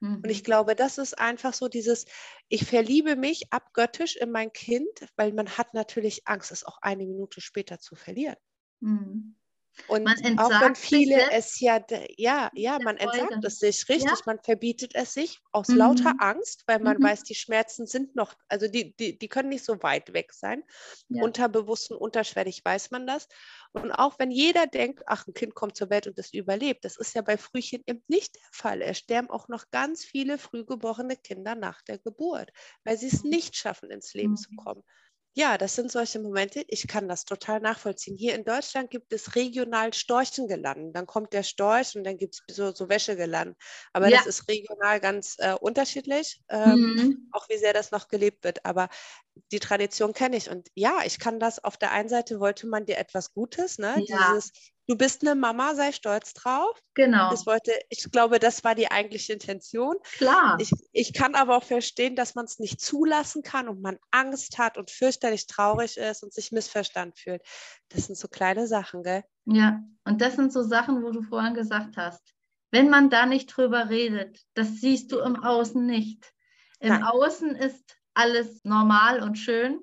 Mhm. 0.00 0.16
Und 0.16 0.30
ich 0.30 0.40
mhm. 0.40 0.44
glaube, 0.44 0.74
das 0.74 0.96
ist 0.96 1.18
einfach 1.18 1.52
so 1.52 1.68
dieses, 1.68 2.06
ich 2.48 2.64
verliebe 2.64 3.16
mich 3.16 3.52
abgöttisch 3.52 4.16
in 4.16 4.30
mein 4.30 4.52
Kind, 4.52 4.88
weil 5.16 5.32
man 5.32 5.58
hat 5.58 5.74
natürlich 5.74 6.26
Angst, 6.26 6.50
es 6.52 6.64
auch 6.64 6.78
eine 6.80 7.06
Minute 7.06 7.42
später 7.42 7.78
zu 7.78 7.96
verlieren. 7.96 8.36
Mhm. 8.80 9.36
Und 9.88 10.06
auch 10.38 10.60
wenn 10.60 10.74
viele 10.74 11.30
es 11.32 11.58
ja, 11.60 11.80
ja, 12.16 12.50
ja, 12.54 12.78
man 12.82 12.96
entsagt 12.96 13.44
es 13.44 13.58
sich, 13.58 13.88
richtig, 13.88 14.10
ja? 14.10 14.16
man 14.26 14.38
verbietet 14.42 14.94
es 14.94 15.14
sich 15.14 15.40
aus 15.52 15.68
mhm. 15.68 15.76
lauter 15.76 16.14
Angst, 16.18 16.64
weil 16.66 16.80
man 16.80 16.98
mhm. 16.98 17.04
weiß, 17.04 17.22
die 17.22 17.34
Schmerzen 17.34 17.86
sind 17.86 18.14
noch, 18.14 18.34
also 18.48 18.68
die, 18.68 18.94
die, 18.96 19.18
die 19.18 19.28
können 19.28 19.48
nicht 19.48 19.64
so 19.64 19.82
weit 19.82 20.12
weg 20.12 20.32
sein. 20.32 20.62
Ja. 21.08 21.22
Unterbewusst 21.22 21.90
und 21.90 21.98
unterschwellig 21.98 22.62
weiß 22.64 22.90
man 22.90 23.06
das. 23.06 23.28
Und 23.72 23.92
auch 23.92 24.18
wenn 24.18 24.30
jeder 24.30 24.66
denkt, 24.66 25.04
ach, 25.06 25.26
ein 25.26 25.34
Kind 25.34 25.54
kommt 25.54 25.76
zur 25.76 25.90
Welt 25.90 26.06
und 26.06 26.18
es 26.18 26.32
überlebt, 26.32 26.84
das 26.84 26.96
ist 26.96 27.14
ja 27.14 27.22
bei 27.22 27.36
Frühchen 27.36 27.82
eben 27.86 28.02
nicht 28.08 28.34
der 28.36 28.48
Fall. 28.52 28.82
Es 28.82 28.98
sterben 28.98 29.30
auch 29.30 29.48
noch 29.48 29.70
ganz 29.70 30.04
viele 30.04 30.38
frühgeborene 30.38 31.16
Kinder 31.16 31.54
nach 31.54 31.80
der 31.82 31.98
Geburt, 31.98 32.50
weil 32.84 32.98
sie 32.98 33.08
es 33.08 33.22
mhm. 33.22 33.30
nicht 33.30 33.56
schaffen, 33.56 33.90
ins 33.90 34.14
Leben 34.14 34.32
mhm. 34.32 34.36
zu 34.36 34.50
kommen. 34.56 34.82
Ja, 35.34 35.58
das 35.58 35.76
sind 35.76 35.92
solche 35.92 36.18
Momente. 36.18 36.64
Ich 36.66 36.88
kann 36.88 37.06
das 37.08 37.24
total 37.24 37.60
nachvollziehen. 37.60 38.16
Hier 38.16 38.34
in 38.34 38.44
Deutschland 38.44 38.90
gibt 38.90 39.12
es 39.12 39.36
regional 39.36 39.94
Storchengeladen. 39.94 40.92
Dann 40.92 41.06
kommt 41.06 41.32
der 41.32 41.44
Storch 41.44 41.94
und 41.94 42.02
dann 42.02 42.16
gibt 42.16 42.34
es 42.34 42.56
so, 42.56 42.72
so 42.72 42.88
Wäschegeladen. 42.88 43.54
Aber 43.92 44.08
ja. 44.08 44.16
das 44.18 44.26
ist 44.26 44.48
regional 44.48 44.98
ganz 44.98 45.36
äh, 45.38 45.54
unterschiedlich, 45.54 46.42
ähm, 46.48 46.80
mhm. 46.80 47.28
auch 47.30 47.48
wie 47.48 47.58
sehr 47.58 47.72
das 47.72 47.92
noch 47.92 48.08
gelebt 48.08 48.42
wird. 48.42 48.64
Aber 48.64 48.88
die 49.52 49.60
Tradition 49.60 50.12
kenne 50.14 50.36
ich. 50.36 50.50
Und 50.50 50.68
ja, 50.74 50.98
ich 51.04 51.20
kann 51.20 51.38
das 51.38 51.62
auf 51.62 51.76
der 51.76 51.92
einen 51.92 52.08
Seite 52.08 52.40
wollte 52.40 52.66
man 52.66 52.84
dir 52.84 52.98
etwas 52.98 53.32
Gutes, 53.32 53.78
ne? 53.78 54.02
Ja. 54.06 54.32
Dieses 54.32 54.52
Du 54.90 54.96
bist 54.96 55.22
eine 55.22 55.36
Mama, 55.36 55.76
sei 55.76 55.92
stolz 55.92 56.34
drauf. 56.34 56.76
Genau. 56.94 57.30
Das 57.30 57.46
wollte, 57.46 57.70
ich 57.90 58.10
glaube, 58.10 58.40
das 58.40 58.64
war 58.64 58.74
die 58.74 58.90
eigentliche 58.90 59.32
Intention. 59.32 59.94
Klar. 60.16 60.56
Ich, 60.58 60.72
ich 60.90 61.12
kann 61.14 61.36
aber 61.36 61.56
auch 61.56 61.62
verstehen, 61.62 62.16
dass 62.16 62.34
man 62.34 62.46
es 62.46 62.58
nicht 62.58 62.80
zulassen 62.80 63.44
kann 63.44 63.68
und 63.68 63.80
man 63.80 63.98
Angst 64.10 64.58
hat 64.58 64.76
und 64.76 64.90
fürchterlich 64.90 65.46
traurig 65.46 65.96
ist 65.96 66.24
und 66.24 66.32
sich 66.32 66.50
missverstanden 66.50 67.14
fühlt. 67.14 67.40
Das 67.90 68.06
sind 68.06 68.18
so 68.18 68.26
kleine 68.26 68.66
Sachen, 68.66 69.04
gell? 69.04 69.22
Ja, 69.44 69.80
und 70.04 70.20
das 70.20 70.34
sind 70.34 70.52
so 70.52 70.64
Sachen, 70.64 71.04
wo 71.04 71.12
du 71.12 71.22
vorhin 71.22 71.54
gesagt 71.54 71.96
hast. 71.96 72.34
Wenn 72.72 72.90
man 72.90 73.10
da 73.10 73.26
nicht 73.26 73.46
drüber 73.46 73.90
redet, 73.90 74.40
das 74.54 74.80
siehst 74.80 75.12
du 75.12 75.20
im 75.20 75.36
Außen 75.36 75.86
nicht. 75.86 76.32
Im 76.80 76.88
Nein. 76.88 77.04
Außen 77.04 77.54
ist 77.54 77.96
alles 78.14 78.64
normal 78.64 79.22
und 79.22 79.38
schön 79.38 79.78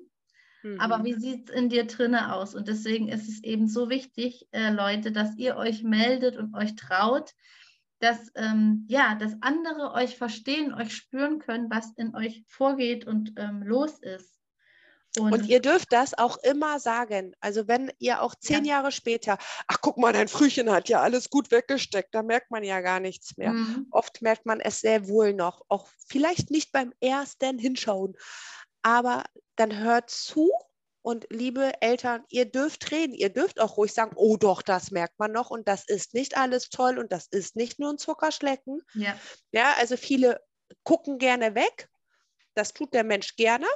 Mhm. 0.68 0.80
Aber 0.80 1.04
wie 1.04 1.14
sieht 1.14 1.48
es 1.48 1.54
in 1.54 1.68
dir 1.68 1.86
drinne 1.86 2.34
aus? 2.34 2.54
Und 2.54 2.68
deswegen 2.68 3.08
ist 3.08 3.28
es 3.28 3.42
eben 3.42 3.68
so 3.68 3.88
wichtig, 3.88 4.46
äh, 4.52 4.70
Leute, 4.70 5.12
dass 5.12 5.36
ihr 5.36 5.56
euch 5.56 5.82
meldet 5.82 6.36
und 6.36 6.54
euch 6.54 6.74
traut, 6.76 7.32
dass, 8.00 8.30
ähm, 8.36 8.84
ja, 8.88 9.14
dass 9.14 9.36
andere 9.40 9.92
euch 9.92 10.16
verstehen, 10.16 10.72
euch 10.72 10.94
spüren 10.94 11.38
können, 11.38 11.70
was 11.70 11.92
in 11.96 12.14
euch 12.14 12.44
vorgeht 12.46 13.06
und 13.06 13.32
ähm, 13.36 13.62
los 13.62 13.98
ist. 13.98 14.38
Und, 15.18 15.32
und, 15.32 15.46
ihr 15.48 15.60
dürft 15.60 15.92
das 15.92 16.16
auch 16.16 16.36
immer 16.44 16.78
sagen. 16.78 17.34
Also 17.40 17.66
wenn 17.66 17.90
ihr 17.98 18.22
auch 18.22 18.34
zehn 18.34 18.64
ja. 18.64 18.76
Jahre 18.76 18.92
später, 18.92 19.38
ach 19.66 19.78
guck 19.80 19.96
mal, 19.96 20.12
dein 20.12 20.28
Frühchen 20.28 20.70
hat 20.70 20.88
ja 20.88 21.00
alles 21.00 21.30
gut 21.30 21.50
weggesteckt, 21.50 22.14
da 22.14 22.22
merkt 22.22 22.50
man 22.50 22.62
ja 22.62 22.82
gar 22.82 23.00
nichts 23.00 23.36
mehr. 23.36 23.52
Mhm. 23.52 23.86
Oft 23.90 24.20
merkt 24.22 24.44
man 24.44 24.60
es 24.60 24.80
sehr 24.80 25.08
wohl 25.08 25.32
noch, 25.32 25.64
auch 25.68 25.88
vielleicht 26.06 26.50
nicht 26.50 26.72
beim 26.72 26.92
ersten 27.00 27.58
Hinschauen, 27.58 28.16
aber 28.82 29.24
dann 29.58 29.78
hört 29.78 30.10
zu 30.10 30.50
und 31.02 31.26
liebe 31.30 31.72
Eltern, 31.80 32.24
ihr 32.28 32.44
dürft 32.44 32.90
reden, 32.90 33.14
ihr 33.14 33.30
dürft 33.30 33.60
auch 33.60 33.76
ruhig 33.76 33.92
sagen, 33.92 34.12
oh 34.16 34.36
doch, 34.36 34.62
das 34.62 34.90
merkt 34.90 35.18
man 35.18 35.32
noch 35.32 35.50
und 35.50 35.68
das 35.68 35.84
ist 35.86 36.14
nicht 36.14 36.36
alles 36.36 36.68
toll 36.70 36.98
und 36.98 37.12
das 37.12 37.26
ist 37.28 37.56
nicht 37.56 37.78
nur 37.78 37.92
ein 37.92 37.98
Zuckerschlecken. 37.98 38.82
Ja, 38.94 39.18
ja 39.52 39.74
also 39.78 39.96
viele 39.96 40.40
gucken 40.82 41.18
gerne 41.18 41.54
weg, 41.54 41.88
das 42.54 42.72
tut 42.72 42.92
der 42.92 43.04
Mensch 43.04 43.36
gerne, 43.36 43.66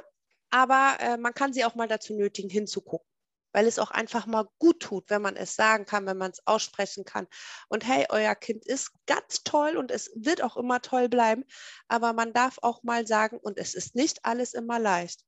aber 0.49 0.97
äh, 0.99 1.17
man 1.17 1.33
kann 1.33 1.53
sie 1.53 1.65
auch 1.65 1.75
mal 1.75 1.87
dazu 1.87 2.13
nötigen, 2.13 2.49
hinzugucken 2.49 3.12
weil 3.53 3.67
es 3.67 3.79
auch 3.79 3.91
einfach 3.91 4.25
mal 4.25 4.47
gut 4.59 4.81
tut, 4.81 5.09
wenn 5.09 5.21
man 5.21 5.37
es 5.37 5.55
sagen 5.55 5.85
kann, 5.85 6.05
wenn 6.05 6.17
man 6.17 6.31
es 6.31 6.45
aussprechen 6.45 7.05
kann. 7.05 7.27
Und 7.69 7.87
hey, 7.87 8.05
euer 8.09 8.35
Kind 8.35 8.65
ist 8.65 8.91
ganz 9.05 9.43
toll 9.43 9.77
und 9.77 9.91
es 9.91 10.11
wird 10.15 10.43
auch 10.43 10.57
immer 10.57 10.81
toll 10.81 11.07
bleiben, 11.07 11.45
aber 11.87 12.11
man 12.11 12.33
darf 12.33 12.57
auch 12.61 12.83
mal 12.83 13.07
sagen, 13.07 13.37
und 13.37 13.57
es 13.57 13.75
ist 13.75 13.95
nicht 13.95 14.25
alles 14.25 14.53
immer 14.53 14.79
leicht. 14.79 15.23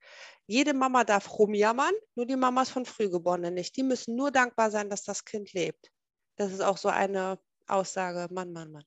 Jede 0.48 0.74
Mama 0.74 1.04
darf 1.04 1.40
rumjammern, 1.40 1.94
nur 2.16 2.26
die 2.26 2.36
Mamas 2.36 2.70
von 2.70 2.86
Frühgeborenen 2.86 3.54
nicht. 3.54 3.78
Die 3.78 3.84
müssen 3.84 4.16
nur 4.16 4.32
dankbar 4.32 4.70
sein, 4.72 4.90
dass 4.90 5.04
das 5.04 5.24
Kind 5.26 5.54
lebt. 5.54 5.92
Das 6.36 6.52
ist 6.52 6.62
auch 6.62 6.78
so 6.78 6.90
eine 6.90 7.40
Aussage, 7.68 8.28
Mann, 8.34 8.52
Mann, 8.52 8.72
Mann. 8.72 8.86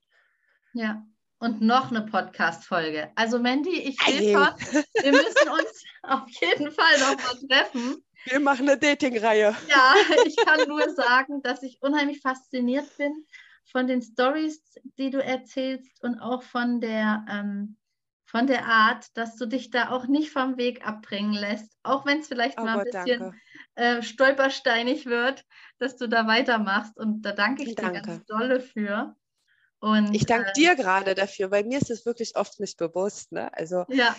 Ja, 0.72 1.04
und 1.38 1.60
noch 1.60 1.90
eine 1.90 2.02
Podcast-Folge. 2.02 3.12
Also 3.14 3.38
Mandy, 3.38 3.80
ich 3.80 3.98
sehe 3.98 4.32
schon, 4.32 4.82
wir 5.02 5.12
müssen 5.12 5.48
uns 5.48 5.84
auf 6.02 6.28
jeden 6.28 6.70
Fall 6.72 6.98
noch 6.98 7.16
mal 7.16 7.48
treffen. 7.48 8.04
Wir 8.24 8.40
machen 8.40 8.68
eine 8.68 8.78
Dating-Reihe. 8.78 9.54
Ja, 9.68 9.94
ich 10.26 10.36
kann 10.36 10.68
nur 10.68 10.90
sagen, 10.94 11.42
dass 11.42 11.62
ich 11.62 11.80
unheimlich 11.80 12.20
fasziniert 12.20 12.96
bin 12.96 13.26
von 13.70 13.86
den 13.86 14.02
Stories, 14.02 14.74
die 14.98 15.10
du 15.10 15.22
erzählst 15.22 16.02
und 16.02 16.18
auch 16.18 16.42
von 16.42 16.80
der, 16.80 17.24
ähm, 17.30 17.76
von 18.26 18.46
der 18.46 18.66
Art, 18.66 19.16
dass 19.16 19.36
du 19.36 19.46
dich 19.46 19.70
da 19.70 19.90
auch 19.90 20.06
nicht 20.06 20.30
vom 20.30 20.56
Weg 20.56 20.86
abbringen 20.86 21.32
lässt, 21.32 21.72
auch 21.82 22.04
wenn 22.06 22.20
es 22.20 22.28
vielleicht 22.28 22.58
oh 22.60 22.64
mal 22.64 22.84
Gott, 22.84 22.94
ein 22.94 23.04
bisschen 23.04 23.40
äh, 23.74 24.02
stolpersteinig 24.02 25.06
wird, 25.06 25.44
dass 25.78 25.96
du 25.96 26.08
da 26.08 26.26
weitermachst. 26.26 26.96
Und 26.96 27.22
da 27.22 27.32
danke 27.32 27.62
ich 27.62 27.74
danke. 27.74 28.00
dir 28.00 28.02
ganz 28.02 28.26
dolle 28.26 28.60
für. 28.60 29.16
Und, 29.80 30.14
ich 30.14 30.26
danke 30.26 30.50
äh, 30.50 30.52
dir 30.54 30.74
gerade 30.74 31.14
dafür, 31.14 31.50
weil 31.50 31.64
mir 31.64 31.78
ist 31.78 31.90
es 31.90 32.04
wirklich 32.04 32.36
oft 32.36 32.58
nicht 32.60 32.78
bewusst. 32.78 33.32
Ne? 33.32 33.52
Also 33.54 33.84
ja. 33.88 34.14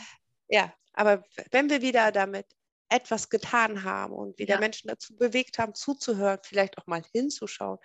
ja, 0.47 0.73
aber 0.93 1.23
wenn 1.51 1.69
wir 1.69 1.81
wieder 1.81 2.11
damit 2.11 2.45
etwas 2.89 3.29
getan 3.29 3.83
haben 3.83 4.13
und 4.13 4.37
wieder 4.39 4.55
ja. 4.55 4.59
Menschen 4.59 4.87
dazu 4.87 5.15
bewegt 5.15 5.59
haben, 5.59 5.75
zuzuhören, 5.75 6.39
vielleicht 6.43 6.77
auch 6.77 6.87
mal 6.87 7.03
hinzuschauen 7.11 7.77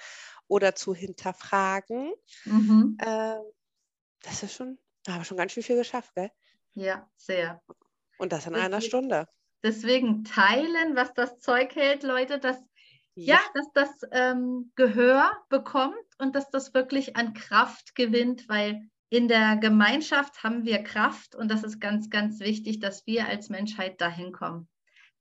oder 0.49 0.75
zu 0.75 0.95
hinterfragen. 0.95 2.12
Mhm. 2.45 2.97
Äh, 3.01 3.37
das 4.23 4.43
ist 4.43 4.55
schon, 4.55 4.79
da 5.05 5.12
haben 5.12 5.21
wir 5.21 5.25
schon 5.25 5.37
ganz 5.37 5.53
schön 5.53 5.62
viel 5.62 5.77
geschafft, 5.77 6.14
gell? 6.14 6.31
Ja, 6.73 7.09
sehr. 7.17 7.62
Und 8.19 8.33
das 8.33 8.47
in 8.47 8.53
deswegen, 8.53 8.67
einer 8.67 8.81
Stunde. 8.81 9.29
Deswegen 9.62 10.25
teilen, 10.25 10.97
was 10.97 11.14
das 11.14 11.38
Zeug 11.40 11.75
hält, 11.75 12.03
Leute, 12.03 12.38
dass 12.38 12.59
ja, 13.14 13.37
ja 13.37 13.40
dass 13.55 13.67
das 13.73 13.90
ähm, 14.11 14.73
Gehör 14.75 15.31
bekommt 15.49 15.95
und 16.19 16.35
dass 16.35 16.51
das 16.51 16.75
wirklich 16.75 17.17
an 17.17 17.33
Kraft 17.35 17.95
gewinnt, 17.95 18.49
weil 18.49 18.88
in 19.09 19.29
der 19.29 19.57
Gemeinschaft 19.57 20.43
haben 20.43 20.64
wir 20.64 20.83
Kraft 20.83 21.37
und 21.37 21.49
das 21.49 21.62
ist 21.62 21.81
ganz, 21.81 22.11
ganz 22.11 22.40
wichtig, 22.40 22.81
dass 22.81 23.07
wir 23.07 23.29
als 23.29 23.49
Menschheit 23.49 24.01
dahin 24.01 24.33
kommen. 24.33 24.69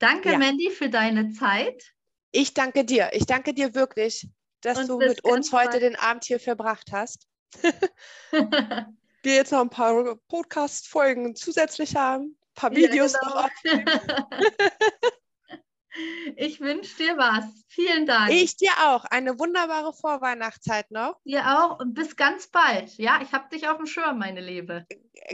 Danke, 0.03 0.33
ja. 0.33 0.37
Mandy, 0.37 0.69
für 0.69 0.89
deine 0.89 1.31
Zeit. 1.31 1.93
Ich 2.33 2.53
danke 2.53 2.83
dir. 2.83 3.11
Ich 3.13 3.25
danke 3.25 3.53
dir 3.53 3.73
wirklich, 3.73 4.27
dass 4.59 4.79
Und 4.79 4.89
du 4.89 4.97
mit 4.97 5.23
uns 5.23 5.53
heute 5.53 5.79
den 5.79 5.95
Abend 5.95 6.25
hier 6.25 6.41
verbracht 6.41 6.91
hast. 6.91 7.25
Wir 9.23 9.35
jetzt 9.35 9.53
noch 9.53 9.61
ein 9.61 9.69
paar 9.69 10.17
Podcast-Folgen 10.27 11.37
zusätzlich 11.37 11.95
haben, 11.95 12.37
ein 12.37 12.53
paar 12.53 12.75
Videos 12.75 13.13
ja, 13.13 13.19
genau. 13.21 13.43
noch. 13.43 13.49
ich 16.35 16.59
wünsche 16.59 16.97
dir 16.97 17.17
was. 17.17 17.45
Vielen 17.69 18.05
Dank. 18.05 18.33
Ich 18.33 18.57
dir 18.57 18.73
auch. 18.87 19.05
Eine 19.05 19.39
wunderbare 19.39 19.93
Vorweihnachtszeit 19.93 20.91
noch. 20.91 21.21
Dir 21.23 21.45
auch 21.47 21.79
und 21.79 21.93
bis 21.93 22.17
ganz 22.17 22.47
bald. 22.47 22.97
Ja, 22.97 23.21
ich 23.21 23.31
habe 23.31 23.47
dich 23.47 23.69
auf 23.69 23.77
dem 23.77 23.85
Schirm, 23.85 24.17
meine 24.17 24.41
Liebe. 24.41 24.85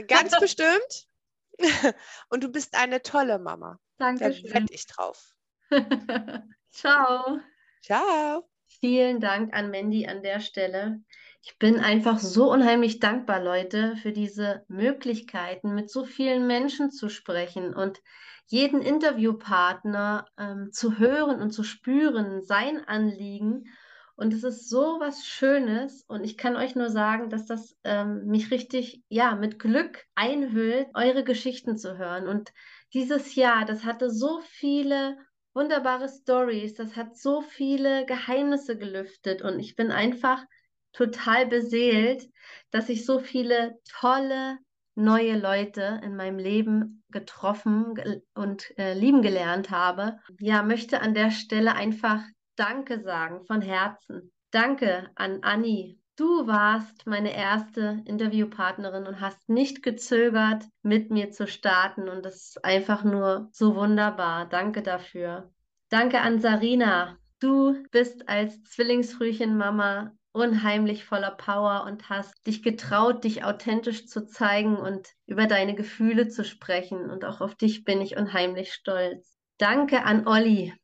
Ganz 0.06 0.30
bestimmt. 0.38 1.08
Und 2.28 2.44
du 2.44 2.52
bist 2.52 2.76
eine 2.76 3.02
tolle 3.02 3.40
Mama. 3.40 3.80
Danke. 4.00 4.30
Da 4.30 4.54
wette 4.54 4.72
ich 4.72 4.86
drauf. 4.86 5.34
Ciao. 6.70 7.38
Ciao. 7.82 8.48
Vielen 8.80 9.20
Dank 9.20 9.54
an 9.54 9.70
Mandy 9.70 10.06
an 10.06 10.22
der 10.22 10.40
Stelle. 10.40 11.02
Ich 11.42 11.58
bin 11.58 11.78
einfach 11.80 12.18
so 12.18 12.50
unheimlich 12.50 12.98
dankbar, 12.98 13.42
Leute, 13.42 13.96
für 13.96 14.12
diese 14.12 14.64
Möglichkeiten, 14.68 15.74
mit 15.74 15.90
so 15.90 16.04
vielen 16.04 16.46
Menschen 16.46 16.90
zu 16.90 17.08
sprechen 17.08 17.74
und 17.74 18.00
jeden 18.46 18.82
Interviewpartner 18.82 20.26
ähm, 20.38 20.70
zu 20.72 20.98
hören 20.98 21.40
und 21.40 21.52
zu 21.52 21.62
spüren, 21.62 22.42
sein 22.42 22.84
Anliegen. 22.86 23.64
Und 24.20 24.34
es 24.34 24.44
ist 24.44 24.68
so 24.68 24.98
was 25.00 25.26
Schönes 25.26 26.04
und 26.06 26.24
ich 26.24 26.36
kann 26.36 26.54
euch 26.54 26.74
nur 26.74 26.90
sagen, 26.90 27.30
dass 27.30 27.46
das 27.46 27.74
ähm, 27.84 28.26
mich 28.26 28.50
richtig, 28.50 29.02
ja, 29.08 29.34
mit 29.34 29.58
Glück 29.58 30.04
einhüllt, 30.14 30.88
eure 30.92 31.24
Geschichten 31.24 31.78
zu 31.78 31.96
hören. 31.96 32.28
Und 32.28 32.52
dieses 32.92 33.34
Jahr, 33.34 33.64
das 33.64 33.84
hatte 33.84 34.10
so 34.10 34.42
viele 34.42 35.16
wunderbare 35.54 36.06
Stories, 36.06 36.74
das 36.74 36.96
hat 36.96 37.16
so 37.16 37.40
viele 37.40 38.04
Geheimnisse 38.04 38.76
gelüftet 38.76 39.40
und 39.40 39.58
ich 39.58 39.74
bin 39.74 39.90
einfach 39.90 40.44
total 40.92 41.46
beseelt, 41.46 42.28
dass 42.70 42.90
ich 42.90 43.06
so 43.06 43.20
viele 43.20 43.78
tolle 44.00 44.58
neue 44.96 45.38
Leute 45.38 45.98
in 46.04 46.14
meinem 46.14 46.38
Leben 46.38 47.04
getroffen 47.08 47.94
und 48.34 48.78
äh, 48.78 48.92
lieben 48.92 49.22
gelernt 49.22 49.70
habe. 49.70 50.18
Ja, 50.40 50.62
möchte 50.62 51.00
an 51.00 51.14
der 51.14 51.30
Stelle 51.30 51.74
einfach 51.74 52.20
Danke 52.60 53.00
sagen 53.00 53.42
von 53.46 53.62
Herzen. 53.62 54.30
Danke 54.50 55.08
an 55.14 55.42
Anni. 55.42 55.98
Du 56.16 56.46
warst 56.46 57.06
meine 57.06 57.34
erste 57.34 58.02
Interviewpartnerin 58.04 59.06
und 59.06 59.22
hast 59.22 59.48
nicht 59.48 59.82
gezögert, 59.82 60.64
mit 60.82 61.10
mir 61.10 61.30
zu 61.30 61.46
starten. 61.46 62.10
Und 62.10 62.22
das 62.22 62.34
ist 62.34 62.62
einfach 62.62 63.02
nur 63.02 63.48
so 63.52 63.76
wunderbar. 63.76 64.46
Danke 64.46 64.82
dafür. 64.82 65.50
Danke 65.88 66.20
an 66.20 66.38
Sarina. 66.38 67.16
Du 67.38 67.82
bist 67.92 68.28
als 68.28 68.62
Zwillingsfrühchenmama 68.64 70.12
unheimlich 70.32 71.06
voller 71.06 71.30
Power 71.30 71.84
und 71.86 72.10
hast 72.10 72.46
dich 72.46 72.62
getraut, 72.62 73.24
dich 73.24 73.42
authentisch 73.42 74.06
zu 74.06 74.26
zeigen 74.26 74.76
und 74.76 75.08
über 75.24 75.46
deine 75.46 75.74
Gefühle 75.74 76.28
zu 76.28 76.44
sprechen. 76.44 77.08
Und 77.08 77.24
auch 77.24 77.40
auf 77.40 77.54
dich 77.54 77.84
bin 77.84 78.02
ich 78.02 78.18
unheimlich 78.18 78.74
stolz. 78.74 79.38
Danke 79.56 80.04
an 80.04 80.26
Olli. 80.26 80.74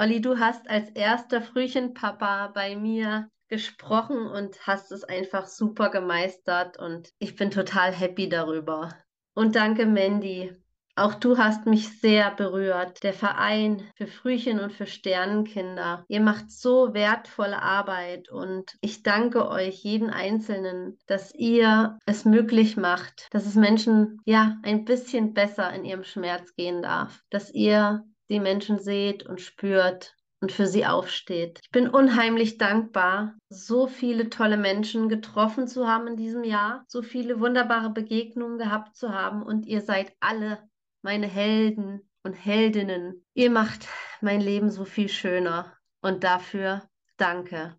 Olli, 0.00 0.20
du 0.20 0.38
hast 0.38 0.70
als 0.70 0.90
erster 0.90 1.42
Frühchenpapa 1.42 2.52
bei 2.54 2.76
mir 2.76 3.28
gesprochen 3.48 4.28
und 4.28 4.64
hast 4.64 4.92
es 4.92 5.02
einfach 5.02 5.48
super 5.48 5.90
gemeistert 5.90 6.78
und 6.78 7.10
ich 7.18 7.34
bin 7.34 7.50
total 7.50 7.90
happy 7.90 8.28
darüber. 8.28 8.94
Und 9.34 9.56
danke, 9.56 9.86
Mandy. 9.86 10.52
Auch 10.94 11.14
du 11.14 11.36
hast 11.36 11.66
mich 11.66 12.00
sehr 12.00 12.30
berührt. 12.30 13.02
Der 13.02 13.12
Verein 13.12 13.90
für 13.96 14.06
Frühchen 14.06 14.60
und 14.60 14.72
für 14.72 14.86
Sternenkinder. 14.86 16.04
Ihr 16.06 16.20
macht 16.20 16.52
so 16.52 16.94
wertvolle 16.94 17.60
Arbeit 17.60 18.30
und 18.30 18.76
ich 18.80 19.02
danke 19.02 19.48
euch, 19.48 19.82
jeden 19.82 20.10
Einzelnen, 20.10 20.96
dass 21.08 21.34
ihr 21.34 21.98
es 22.06 22.24
möglich 22.24 22.76
macht, 22.76 23.26
dass 23.32 23.46
es 23.46 23.56
Menschen 23.56 24.20
ja 24.24 24.58
ein 24.62 24.84
bisschen 24.84 25.34
besser 25.34 25.72
in 25.72 25.84
ihrem 25.84 26.04
Schmerz 26.04 26.54
gehen 26.54 26.82
darf. 26.82 27.20
Dass 27.30 27.52
ihr 27.52 28.04
die 28.28 28.40
Menschen 28.40 28.78
seht 28.78 29.24
und 29.24 29.40
spürt 29.40 30.14
und 30.40 30.52
für 30.52 30.66
sie 30.66 30.86
aufsteht. 30.86 31.60
Ich 31.62 31.70
bin 31.70 31.88
unheimlich 31.88 32.58
dankbar, 32.58 33.34
so 33.48 33.86
viele 33.86 34.30
tolle 34.30 34.56
Menschen 34.56 35.08
getroffen 35.08 35.66
zu 35.66 35.88
haben 35.88 36.06
in 36.06 36.16
diesem 36.16 36.44
Jahr, 36.44 36.84
so 36.86 37.02
viele 37.02 37.40
wunderbare 37.40 37.90
Begegnungen 37.90 38.58
gehabt 38.58 38.96
zu 38.96 39.12
haben 39.12 39.42
und 39.42 39.66
ihr 39.66 39.80
seid 39.80 40.12
alle 40.20 40.58
meine 41.02 41.26
Helden 41.26 42.08
und 42.22 42.34
Heldinnen. 42.34 43.24
Ihr 43.34 43.50
macht 43.50 43.88
mein 44.20 44.40
Leben 44.40 44.70
so 44.70 44.84
viel 44.84 45.08
schöner 45.08 45.72
und 46.00 46.24
dafür 46.24 46.82
danke. 47.16 47.76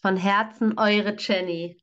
Von 0.00 0.16
Herzen 0.16 0.78
eure 0.78 1.16
Jenny. 1.18 1.79